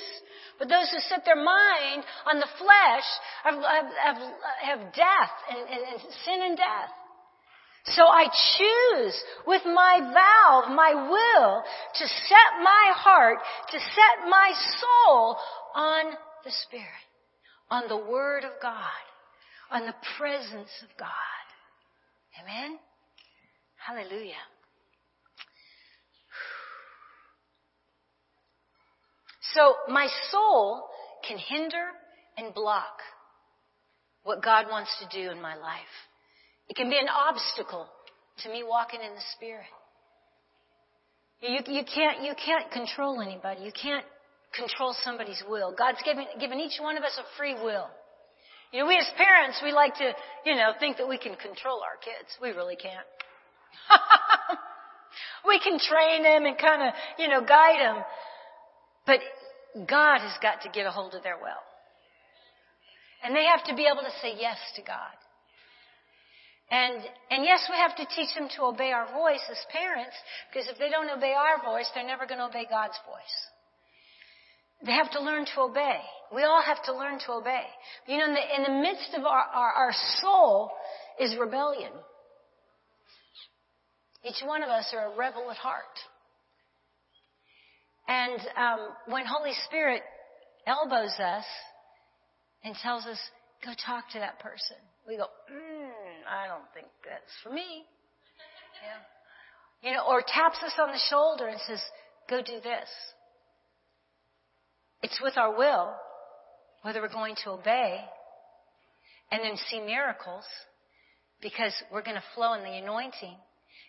[0.58, 3.08] But those who set their mind on the flesh
[3.44, 4.16] have, have,
[4.62, 6.90] have death and, and, and sin and death.
[7.86, 8.26] So I
[8.58, 11.62] choose with my vow, my will,
[11.94, 13.38] to set my heart,
[13.70, 15.36] to set my soul
[15.74, 16.12] on
[16.44, 17.08] the Spirit,
[17.70, 19.04] on the Word of God,
[19.70, 21.08] on the presence of God.
[22.42, 22.78] Amen?
[23.76, 24.34] Hallelujah.
[29.54, 30.84] So my soul
[31.26, 31.86] can hinder
[32.36, 33.00] and block
[34.22, 35.94] what God wants to do in my life.
[36.68, 37.86] It can be an obstacle
[38.44, 39.66] to me walking in the Spirit.
[41.40, 43.62] You, you can't, you can't control anybody.
[43.62, 44.04] You can't
[44.54, 45.74] control somebody's will.
[45.76, 47.88] God's given, given each one of us a free will.
[48.72, 50.12] You know, we as parents, we like to,
[50.44, 52.30] you know, think that we can control our kids.
[52.40, 53.06] We really can't.
[55.46, 58.04] we can train them and kind of, you know, guide them.
[59.06, 59.18] But
[59.74, 61.64] God has got to get a hold of their will.
[63.22, 65.14] And they have to be able to say yes to God.
[66.70, 70.14] And, and yes, we have to teach them to obey our voice as parents,
[70.48, 73.36] because if they don't obey our voice, they're never going to obey God's voice.
[74.86, 75.98] They have to learn to obey.
[76.32, 77.64] We all have to learn to obey.
[78.06, 80.70] You know, in the, in the midst of our, our, our soul
[81.18, 81.90] is rebellion.
[84.24, 85.98] Each one of us are a rebel at heart.
[88.08, 90.02] And um, when Holy Spirit
[90.66, 91.44] elbows us
[92.64, 93.18] and tells us,
[93.64, 95.90] go talk to that person, we go, mm,
[96.28, 97.84] I don't think that's for me.
[98.82, 99.88] Yeah.
[99.90, 101.80] You know, or taps us on the shoulder and says,
[102.28, 102.88] go do this.
[105.02, 105.94] It's with our will
[106.82, 108.00] whether we're going to obey
[109.30, 110.44] and then see miracles
[111.42, 113.36] because we're going to flow in the anointing.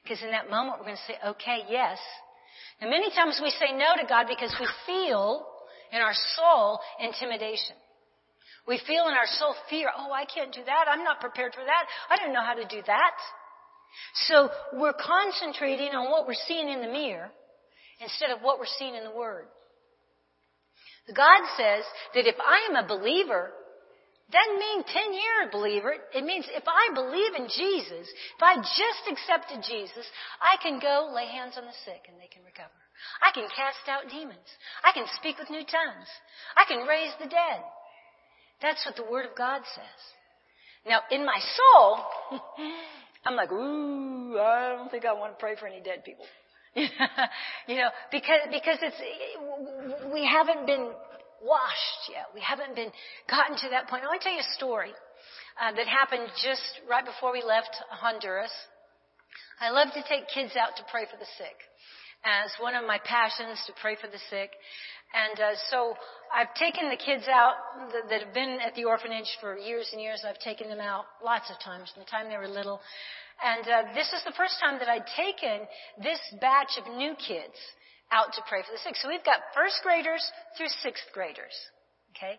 [0.03, 1.97] Because in that moment we're going to say, okay, yes,
[2.79, 5.45] and many times we say no to God because we feel
[5.91, 7.75] in our soul intimidation.
[8.67, 9.89] We feel in our soul fear.
[9.95, 10.85] Oh, I can't do that.
[10.87, 11.85] I'm not prepared for that.
[12.09, 13.15] I don't know how to do that.
[14.27, 17.31] So we're concentrating on what we're seeing in the mirror
[17.99, 19.45] instead of what we're seeing in the Word.
[21.13, 21.83] God says
[22.13, 23.51] that if I am a believer,
[24.31, 25.93] doesn't mean 10 year believer.
[26.15, 30.07] It means if I believe in Jesus, if I just accepted Jesus,
[30.41, 32.73] I can go lay hands on the sick and they can recover.
[33.21, 34.47] I can cast out demons.
[34.83, 36.09] I can speak with new tongues.
[36.55, 37.61] I can raise the dead.
[38.61, 40.01] That's what the Word of God says.
[40.85, 42.39] Now, in my soul,
[43.25, 46.25] I'm like, ooh, I don't think I want to pray for any dead people.
[46.75, 48.95] you know, because, because it's,
[50.13, 50.91] we haven't been
[51.43, 52.29] washed yet.
[52.33, 52.91] We haven't been
[53.29, 54.03] gotten to that point.
[54.03, 54.93] I want to tell you a story
[55.59, 58.53] uh, that happened just right before we left Honduras.
[59.59, 61.57] I love to take kids out to pray for the sick
[62.23, 64.53] as one of my passions to pray for the sick.
[65.13, 65.93] And uh, so
[66.33, 67.55] I've taken the kids out
[67.91, 70.23] that, that have been at the orphanage for years and years.
[70.25, 72.79] I've taken them out lots of times from the time they were little.
[73.43, 75.67] And uh, this is the first time that I'd taken
[76.01, 77.57] this batch of new kids
[78.11, 78.95] out to pray for the sick.
[78.99, 80.23] So we've got first graders
[80.57, 81.55] through sixth graders.
[82.15, 82.35] Okay?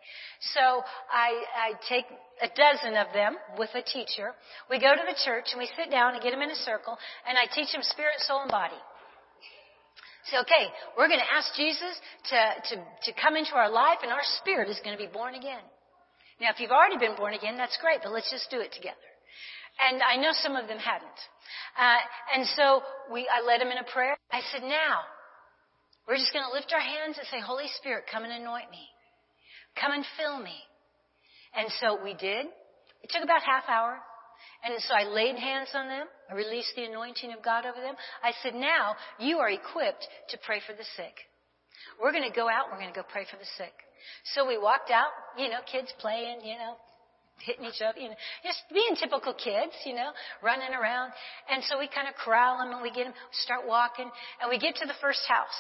[0.53, 2.05] So I, I take
[2.45, 4.37] a dozen of them with a teacher.
[4.69, 6.97] We go to the church and we sit down and get them in a circle
[7.27, 8.79] and I teach them spirit, soul, and body.
[10.31, 11.99] Say, okay, we're going to ask Jesus
[12.31, 12.39] to,
[12.71, 15.65] to, to come into our life and our spirit is going to be born again.
[16.41, 19.09] Now, if you've already been born again, that's great, but let's just do it together.
[19.83, 21.21] And I know some of them hadn't.
[21.75, 22.03] Uh,
[22.37, 24.17] and so we, I led them in a prayer.
[24.31, 25.03] I said, now,
[26.09, 28.85] we're just going to lift our hands and say, Holy Spirit, come and anoint me.
[29.79, 30.57] Come and fill me.
[31.55, 32.47] And so we did.
[33.03, 33.99] It took about half hour.
[34.65, 36.07] And so I laid hands on them.
[36.31, 37.95] I released the anointing of God over them.
[38.23, 41.15] I said, now you are equipped to pray for the sick.
[42.01, 42.71] We're going to go out.
[42.71, 43.75] We're going to go pray for the sick.
[44.35, 46.75] So we walked out, you know, kids playing, you know,
[47.39, 50.11] hitting each other, you know, just being typical kids, you know,
[50.43, 51.13] running around.
[51.51, 53.15] And so we kind of corral them and we get them,
[53.47, 55.59] start walking, and we get to the first house.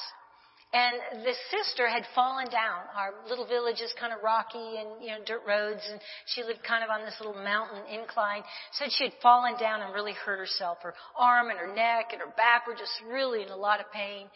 [0.72, 2.88] And the sister had fallen down.
[2.96, 6.00] Our little village is kind of rocky and, you know, dirt roads and
[6.32, 8.40] she lived kind of on this little mountain incline.
[8.72, 10.78] Said she had fallen down and really hurt herself.
[10.80, 13.92] Her arm and her neck and her back were just really in a lot of
[13.92, 14.28] pain.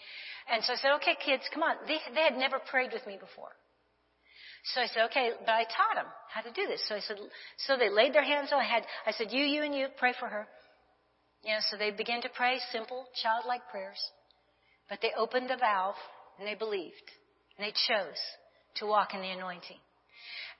[0.52, 1.76] And so I said, okay kids, come on.
[1.88, 3.56] They, they had never prayed with me before.
[4.74, 6.84] So I said, okay, but I taught them how to do this.
[6.86, 7.16] So I said,
[7.64, 10.12] so they laid their hands on, I had, I said, you, you, and you, pray
[10.18, 10.46] for her.
[11.44, 14.02] You know, so they began to pray simple, childlike prayers.
[14.90, 15.94] But they opened the valve
[16.38, 17.08] and they believed.
[17.58, 18.20] And they chose
[18.76, 19.80] to walk in the anointing.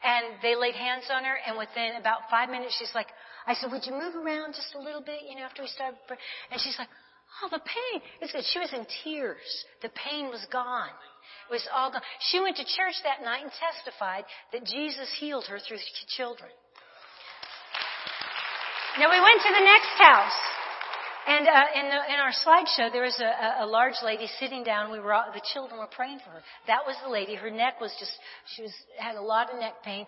[0.05, 3.09] And they laid hands on her and within about five minutes she's like,
[3.47, 5.97] I said, would you move around just a little bit, you know, after we started?
[6.51, 6.89] And she's like,
[7.43, 8.03] oh, the pain.
[8.21, 8.45] It's good.
[8.53, 9.47] She was in tears.
[9.83, 10.93] The pain was gone.
[11.49, 12.03] It was all gone.
[12.29, 15.79] She went to church that night and testified that Jesus healed her through
[16.17, 16.51] children.
[18.99, 20.56] Now we went to the next house.
[21.27, 24.93] And uh, in, the, in our slideshow, there was a, a, large lady sitting down.
[24.93, 26.43] We were all, the children were praying for her.
[26.69, 27.35] That was the lady.
[27.35, 28.13] Her neck was just
[28.55, 30.07] she was had a lot of neck pain.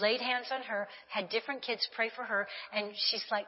[0.00, 0.88] Laid hands on her.
[1.10, 3.46] Had different kids pray for her, and she's like,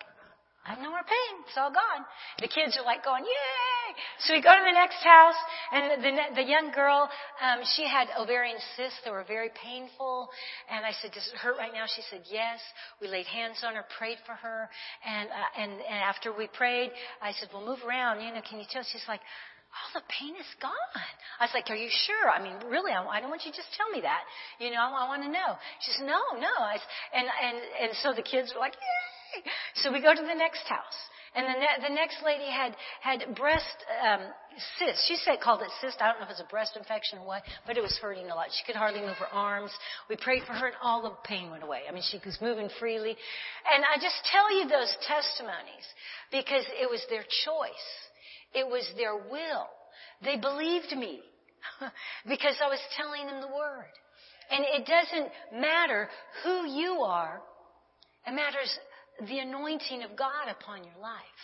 [0.70, 1.42] I have no more pain.
[1.50, 2.06] It's all gone.
[2.38, 3.90] The kids are like going, yay!
[4.22, 5.34] So we go to the next house,
[5.74, 7.10] and the, the young girl,
[7.42, 10.30] um, she had ovarian cysts that were very painful.
[10.70, 11.90] And I said, does it hurt right now?
[11.90, 12.62] She said, yes.
[13.02, 14.70] We laid hands on her, prayed for her.
[15.02, 18.22] And, uh, and, and after we prayed, I said, well, move around.
[18.22, 18.86] You know, can you tell?
[18.86, 19.26] She's like,
[19.74, 21.10] all the pain is gone.
[21.42, 22.30] I was like, are you sure?
[22.30, 24.22] I mean, really, I, I don't want you to just tell me that.
[24.62, 25.58] You know, I, I want to know.
[25.82, 26.54] She says, no, no.
[26.62, 26.78] I,
[27.10, 29.09] and, and, and so the kids were like, yeah.
[29.74, 30.98] So we go to the next house.
[31.34, 34.20] And the, ne- the next lady had, had breast, um,
[34.78, 35.06] cyst.
[35.06, 36.02] She said, called it cyst.
[36.02, 38.34] I don't know if it's a breast infection or what, but it was hurting a
[38.34, 38.48] lot.
[38.50, 39.70] She could hardly move her arms.
[40.08, 41.82] We prayed for her and all the pain went away.
[41.88, 43.14] I mean, she was moving freely.
[43.72, 45.86] And I just tell you those testimonies
[46.32, 47.88] because it was their choice.
[48.52, 49.70] It was their will.
[50.24, 51.20] They believed me
[52.28, 53.94] because I was telling them the word.
[54.50, 56.08] And it doesn't matter
[56.42, 57.40] who you are.
[58.26, 58.78] It matters
[59.28, 61.42] the anointing of God upon your life.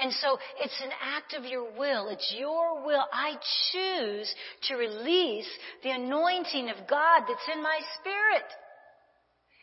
[0.00, 2.08] And so it's an act of your will.
[2.08, 3.04] It's your will.
[3.12, 3.34] I
[3.72, 4.34] choose
[4.68, 5.48] to release
[5.82, 8.44] the anointing of God that's in my spirit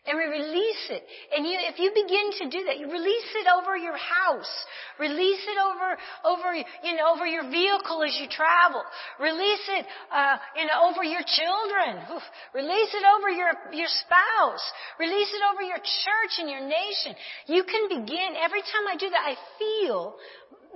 [0.08, 1.04] and we release it.
[1.36, 4.50] And you, if you begin to do that, you release it over your house.
[5.00, 8.82] Release it over, over, you know, over your vehicle as you travel.
[9.20, 12.08] Release it, uh, you know, over your children.
[12.16, 12.24] Oof.
[12.56, 14.64] Release it over your, your spouse.
[15.00, 17.14] Release it over your church and your nation.
[17.48, 20.16] You can begin, every time I do that, I feel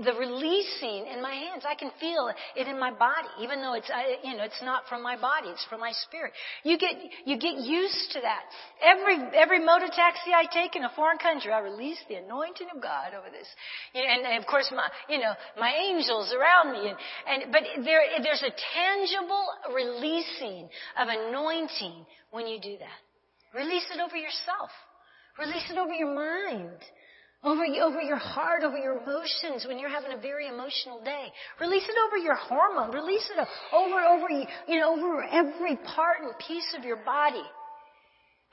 [0.03, 1.63] the releasing in my hands.
[1.67, 3.89] I can feel it in my body, even though it's,
[4.23, 6.33] you know, it's not from my body, it's from my spirit.
[6.63, 6.95] You get,
[7.25, 8.43] you get used to that.
[8.81, 12.81] Every, every motor taxi I take in a foreign country, I release the anointing of
[12.81, 13.47] God over this.
[13.93, 16.97] You know, and, and, of course my, you know, my angels around me and,
[17.27, 22.99] and, but there, there's a tangible releasing of anointing when you do that.
[23.53, 24.69] Release it over yourself.
[25.39, 26.79] Release it over your mind
[27.43, 31.27] over, over your heart, over your emotions when you're having a very emotional day.
[31.59, 32.91] Release it over your hormone.
[32.91, 34.27] Release it over, over,
[34.67, 37.43] you know, over every part and piece of your body.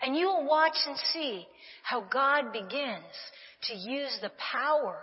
[0.01, 1.47] And you will watch and see
[1.83, 3.05] how God begins
[3.65, 4.97] to use the power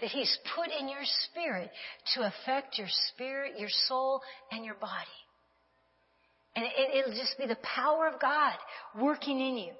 [0.00, 1.70] that He's put in your spirit
[2.14, 4.20] to affect your spirit, your soul,
[4.50, 4.92] and your body.
[6.56, 8.54] And it, will just be the power of God
[8.98, 9.72] working in you.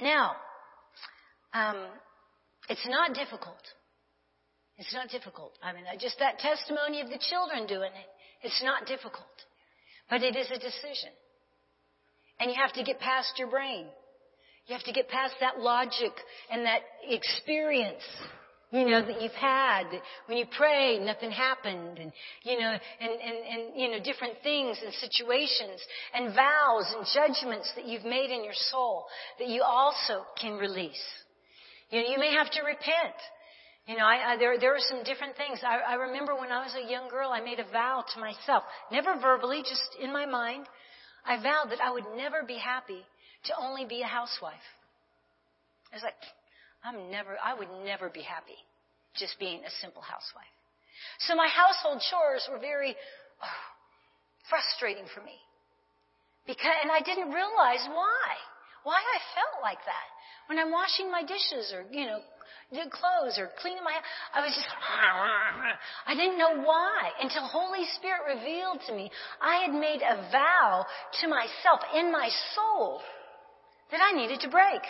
[0.00, 0.32] Now,
[1.52, 1.86] um,
[2.70, 3.60] it's not difficult.
[4.78, 5.58] It's not difficult.
[5.62, 9.26] I mean, just that testimony of the children doing it, it's not difficult.
[10.08, 11.10] But it is a decision.
[12.38, 13.86] And you have to get past your brain.
[14.66, 16.12] You have to get past that logic
[16.50, 18.02] and that experience,
[18.70, 19.84] you know, that you've had.
[20.26, 21.98] When you prayed, nothing happened.
[21.98, 22.12] And,
[22.44, 25.80] you know, and, and, and, you know, different things and situations
[26.14, 29.06] and vows and judgments that you've made in your soul
[29.40, 31.02] that you also can release.
[31.90, 33.18] You you may have to repent.
[33.86, 35.60] You know, I, I, there there are some different things.
[35.66, 38.62] I, I remember when I was a young girl, I made a vow to myself,
[38.92, 40.66] never verbally, just in my mind.
[41.24, 43.04] I vowed that I would never be happy
[43.44, 44.68] to only be a housewife.
[45.92, 46.16] I was like,
[46.84, 48.56] I'm never, I would never be happy
[49.16, 50.54] just being a simple housewife.
[51.26, 52.94] So my household chores were very
[53.42, 53.60] oh,
[54.48, 55.36] frustrating for me.
[56.46, 58.28] Because, and I didn't realize why.
[58.84, 60.08] Why I felt like that.
[60.50, 62.18] When I'm washing my dishes or, you know,
[62.90, 68.34] clothes or cleaning my house, I was just, I didn't know why until Holy Spirit
[68.34, 70.86] revealed to me I had made a vow
[71.22, 72.26] to myself in my
[72.58, 72.98] soul
[73.94, 74.82] that I needed to break.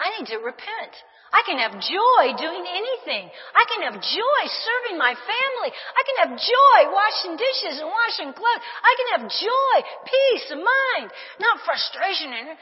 [0.00, 0.96] I need to repent.
[1.28, 3.28] I can have joy doing anything.
[3.52, 5.70] I can have joy serving my family.
[5.76, 8.64] I can have joy washing dishes and washing clothes.
[8.64, 9.76] I can have joy,
[10.08, 12.56] peace of mind, not frustration.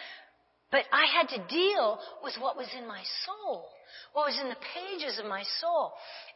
[0.71, 3.69] But I had to deal with what was in my soul
[4.13, 5.93] what was in the pages of my soul.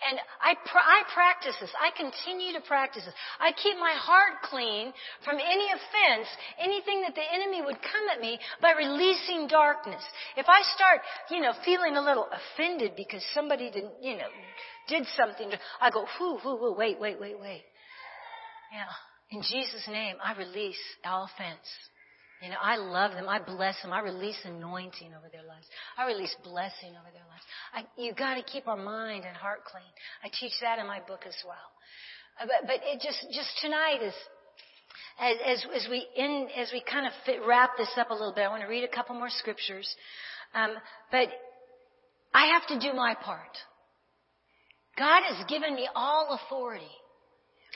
[0.08, 1.72] And I, I practice this.
[1.76, 3.14] I continue to practice this.
[3.40, 4.92] I keep my heart clean
[5.24, 6.28] from any offense,
[6.58, 10.02] anything that the enemy would come at me by releasing darkness.
[10.36, 14.30] If I start, you know, feeling a little offended because somebody didn't, you know,
[14.88, 17.64] did something, I go, whoo, whoo, whoo, wait, wait, wait, wait.
[18.72, 18.92] Yeah.
[19.30, 21.66] In Jesus' name, I release all offense.
[22.42, 23.28] You know, I love them.
[23.28, 23.92] I bless them.
[23.92, 25.66] I release anointing over their lives.
[25.96, 27.46] I release blessing over their lives.
[27.72, 29.86] I, you got to keep our mind and heart clean.
[30.24, 31.70] I teach that in my book as well.
[32.40, 34.14] Uh, but, but it just just tonight is
[35.20, 38.32] as as, as we in as we kind of fit, wrap this up a little
[38.34, 38.42] bit.
[38.42, 39.88] I want to read a couple more scriptures,
[40.52, 40.74] um,
[41.12, 41.28] but
[42.34, 43.56] I have to do my part.
[44.98, 46.90] God has given me all authority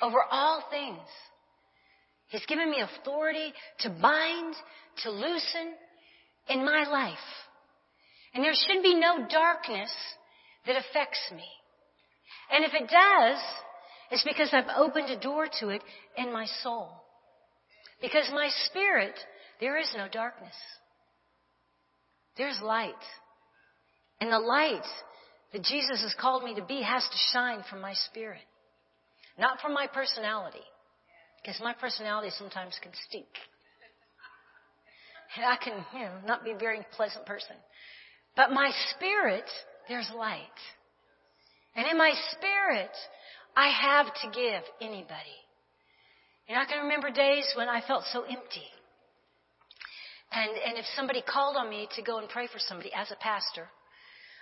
[0.03, 1.07] over all things.
[2.29, 4.55] He's given me authority to bind,
[5.05, 5.74] to loosen
[6.49, 7.18] in my life.
[8.35, 9.91] And there should be no darkness
[10.66, 11.47] that affects me.
[12.53, 13.39] And if it does,
[14.11, 15.83] it's because I've opened a door to it
[16.16, 16.91] in my soul.
[18.01, 19.14] Because my spirit,
[19.61, 20.55] there is no darkness.
[22.37, 22.93] There's light.
[24.20, 24.85] And the light
[25.53, 28.43] that Jesus has called me to be has to shine from my spirit.
[29.39, 30.64] Not from my personality.
[31.47, 33.28] Because my personality sometimes can stink.
[35.36, 37.55] And I can, you know, not be a very pleasant person.
[38.34, 39.44] But my spirit,
[39.88, 40.40] there's light.
[41.76, 42.90] And in my spirit,
[43.55, 45.38] I have to give anybody.
[46.49, 48.66] And I can remember days when I felt so empty.
[50.32, 53.16] And, and if somebody called on me to go and pray for somebody as a
[53.16, 53.68] pastor,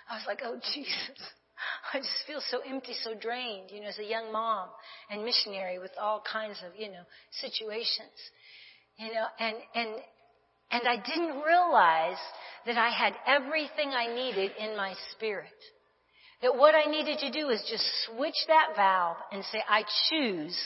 [0.09, 1.21] I was like, oh Jesus,
[1.93, 4.69] I just feel so empty, so drained, you know, as a young mom
[5.09, 7.03] and missionary with all kinds of, you know,
[7.41, 8.17] situations.
[8.97, 9.89] You know, and, and,
[10.71, 12.19] and I didn't realize
[12.65, 15.47] that I had everything I needed in my spirit.
[16.41, 20.57] That what I needed to do is just switch that valve and say, I choose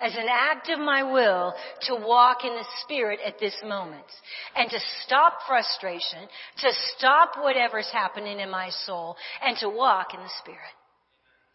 [0.00, 4.06] as an act of my will to walk in the Spirit at this moment
[4.56, 6.20] and to stop frustration,
[6.58, 10.60] to stop whatever's happening in my soul and to walk in the Spirit.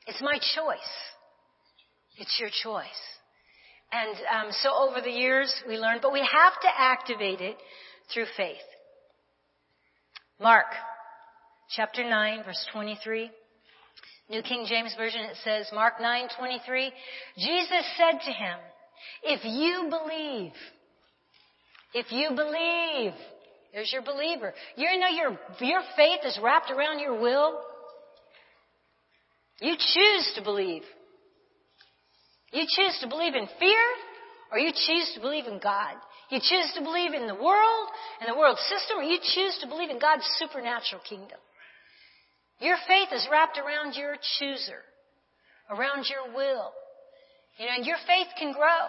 [0.08, 0.94] It's my choice.
[2.18, 2.86] It's your choice.
[3.92, 7.58] And um, so over the years we learned, but we have to activate it
[8.14, 8.58] through faith.
[10.40, 10.66] Mark
[11.70, 13.30] chapter 9 verse 23.
[14.30, 16.90] New King James Version, it says, Mark 9:23,
[17.38, 18.58] Jesus said to him,
[19.24, 20.54] if you believe,
[21.94, 23.14] if you believe,
[23.74, 24.54] there's your believer.
[24.76, 27.60] You know your, your faith is wrapped around your will.
[29.62, 30.84] You choose to believe.
[32.52, 33.84] You choose to believe in fear
[34.52, 35.96] or you choose to believe in God.
[36.30, 37.88] You choose to believe in the world
[38.22, 41.40] and the world system or you choose to believe in God's supernatural kingdom.
[42.64, 44.80] Your faith is wrapped around your chooser,
[45.70, 46.72] around your will.
[47.60, 48.88] You know, and your faith can grow.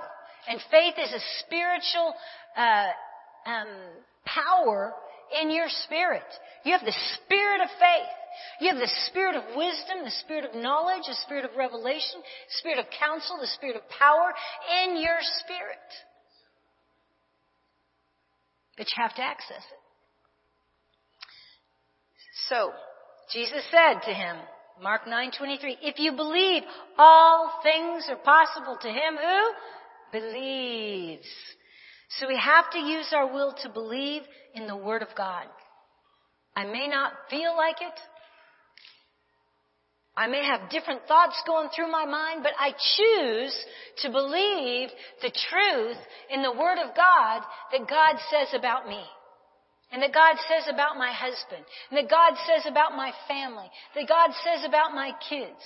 [0.48, 2.14] And faith is a spiritual
[2.56, 3.66] uh, um,
[4.24, 4.94] power
[5.42, 6.22] in your spirit.
[6.64, 8.14] You have the spirit of faith.
[8.60, 12.56] You have the spirit of wisdom, the spirit of knowledge, the spirit of revelation, the
[12.58, 14.32] spirit of counsel, the spirit of power
[14.86, 15.90] in your spirit.
[18.78, 19.82] But you have to access it.
[22.48, 22.70] So,
[23.32, 24.36] Jesus said to him,
[24.82, 26.62] Mark 9:23, if you believe,
[26.98, 31.28] all things are possible to him who believes.
[32.18, 34.22] So we have to use our will to believe
[34.54, 35.46] in the Word of God.
[36.56, 38.00] I may not feel like it.
[40.16, 43.66] I may have different thoughts going through my mind, but I choose
[44.02, 44.90] to believe
[45.22, 45.96] the truth
[46.30, 49.02] in the Word of God that God says about me
[49.94, 54.10] and that God says about my husband, and that God says about my family, that
[54.10, 55.62] God says about my kids.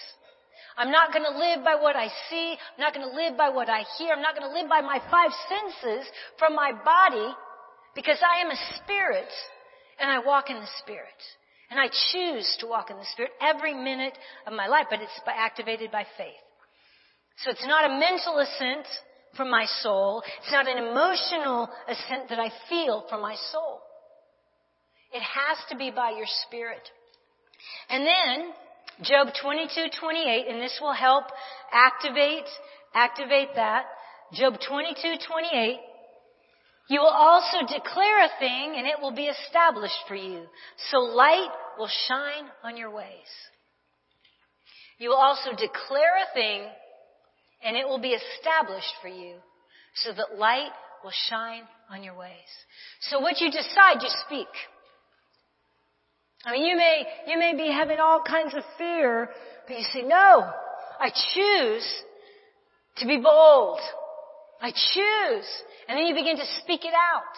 [0.77, 2.53] I'm not going to live by what I see.
[2.53, 4.13] I'm not going to live by what I hear.
[4.13, 6.07] I'm not going to live by my five senses
[6.39, 7.33] from my body
[7.97, 9.33] because I am a spirit
[9.99, 11.19] and I walk in the spirit.
[11.71, 14.17] And I choose to walk in the spirit every minute
[14.47, 16.45] of my life, but it's activated by faith.
[17.39, 18.87] So it's not a mental assent
[19.37, 20.23] from my soul.
[20.43, 23.78] It's not an emotional assent that I feel from my soul.
[25.13, 26.83] It has to be by your spirit.
[27.89, 28.51] And then,
[29.03, 31.25] Job 22, 28, and this will help
[31.73, 32.49] activate,
[32.95, 33.85] activate that.
[34.33, 35.79] Job 22, 28.
[36.89, 40.45] You will also declare a thing and it will be established for you.
[40.91, 43.29] So light will shine on your ways.
[44.99, 46.63] You will also declare a thing
[47.63, 49.37] and it will be established for you
[49.95, 50.71] so that light
[51.05, 52.51] will shine on your ways.
[53.03, 54.49] So what you decide, you speak.
[56.45, 59.29] I mean, you may, you may be having all kinds of fear,
[59.67, 60.51] but you say, no,
[61.01, 61.87] I choose
[62.99, 63.81] to be bold.
[64.61, 65.49] I choose.
[65.89, 67.35] And then you begin to speak it out.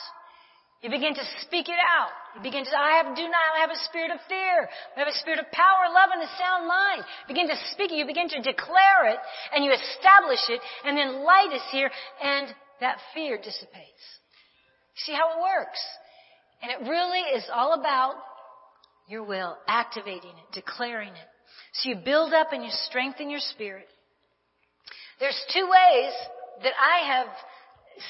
[0.82, 2.08] You begin to speak it out.
[2.36, 4.68] You begin to, I have, do not have a spirit of fear.
[4.96, 7.04] I have a spirit of power, love, and a sound mind.
[7.28, 7.96] Begin to speak it.
[8.00, 9.20] You begin to declare it,
[9.54, 11.90] and you establish it, and then light is here,
[12.22, 12.48] and
[12.80, 14.04] that fear dissipates.
[15.04, 15.80] See how it works?
[16.62, 18.14] And it really is all about
[19.10, 21.28] your will, activating it, declaring it.
[21.72, 23.88] So you build up and you strengthen your spirit.
[25.18, 26.12] There's two ways
[26.62, 27.26] that I have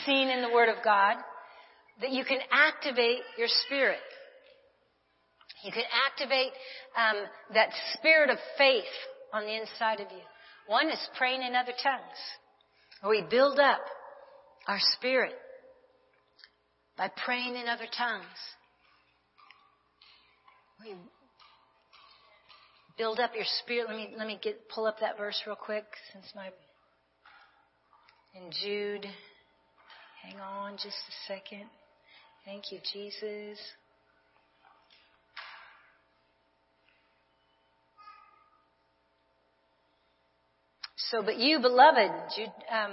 [0.04, 1.16] seen in the Word of God
[2.00, 3.98] that you can activate your spirit.
[5.64, 6.52] You can activate
[6.96, 7.16] um,
[7.54, 8.84] that spirit of faith
[9.32, 10.22] on the inside of you.
[10.66, 13.80] One is praying in other tongues, we build up
[14.68, 15.34] our spirit
[16.96, 18.24] by praying in other tongues.
[20.80, 20.94] We
[22.96, 23.86] build up your spirit.
[23.88, 26.48] Let me let me get pull up that verse real quick since my
[28.34, 29.06] in Jude.
[30.22, 31.66] Hang on just a second.
[32.44, 33.58] Thank you, Jesus.
[41.10, 42.92] So, but you, beloved, Jude, um,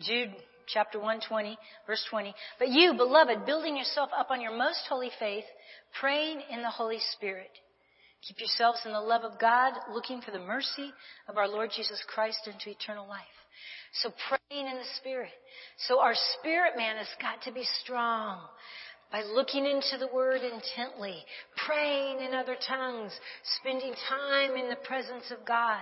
[0.00, 0.34] Jude
[0.72, 2.34] chapter 120, verse 20.
[2.58, 5.44] But you, beloved, building yourself up on your most holy faith,
[5.98, 7.50] praying in the Holy Spirit.
[8.26, 10.92] Keep yourselves in the love of God, looking for the mercy
[11.28, 13.22] of our Lord Jesus Christ into eternal life.
[14.02, 15.32] So praying in the Spirit.
[15.88, 18.40] So our spirit man has got to be strong
[19.10, 21.16] by looking into the Word intently,
[21.66, 23.12] praying in other tongues,
[23.58, 25.80] spending time in the presence of God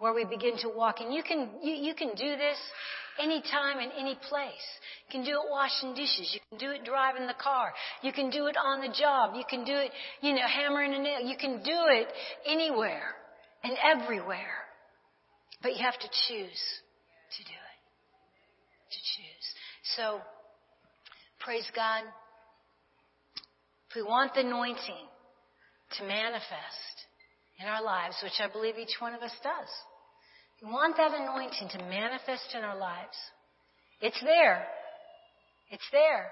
[0.00, 0.96] where we begin to walk.
[1.00, 2.58] And you can, you, you can do this
[3.20, 4.66] anytime in any place.
[5.08, 6.30] You can do it washing dishes.
[6.32, 7.72] You can do it driving the car.
[8.02, 9.34] You can do it on the job.
[9.34, 9.90] You can do it,
[10.20, 11.20] you know, hammering a nail.
[11.20, 12.08] You can do it
[12.46, 13.14] anywhere
[13.62, 14.64] and everywhere.
[15.62, 16.62] But you have to choose
[17.36, 17.78] to do it.
[18.90, 19.46] To choose.
[19.96, 20.20] So,
[21.40, 22.02] praise God.
[23.90, 25.06] If we want the anointing
[25.98, 26.96] to manifest
[27.60, 29.68] in our lives, which I believe each one of us does,
[30.64, 33.16] we want that anointing to manifest in our lives.
[34.00, 34.64] It's there.
[35.70, 36.30] It's there.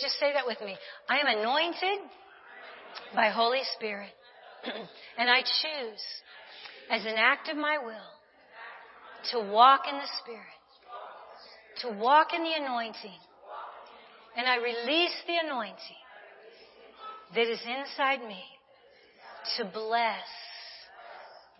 [0.00, 0.76] Just say that with me.
[1.08, 1.98] I am anointed
[3.14, 4.12] by Holy Spirit.
[5.18, 6.02] and I choose
[6.90, 7.94] as an act of my will
[9.32, 10.40] to walk in the Spirit,
[11.82, 13.20] to walk in the anointing.
[14.38, 16.02] And I release the anointing
[17.34, 18.42] that is inside me
[19.58, 20.24] to bless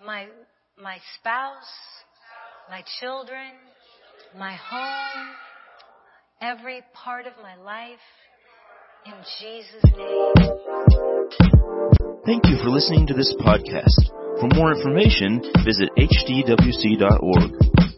[0.04, 0.26] my,
[0.80, 1.72] my spouse,
[2.68, 3.52] my children,
[4.36, 5.34] my home,
[6.40, 7.98] every part of my life.
[9.06, 10.34] In Jesus' name.
[12.26, 14.10] Thank you for listening to this podcast.
[14.40, 17.95] For more information, visit hdwc.org.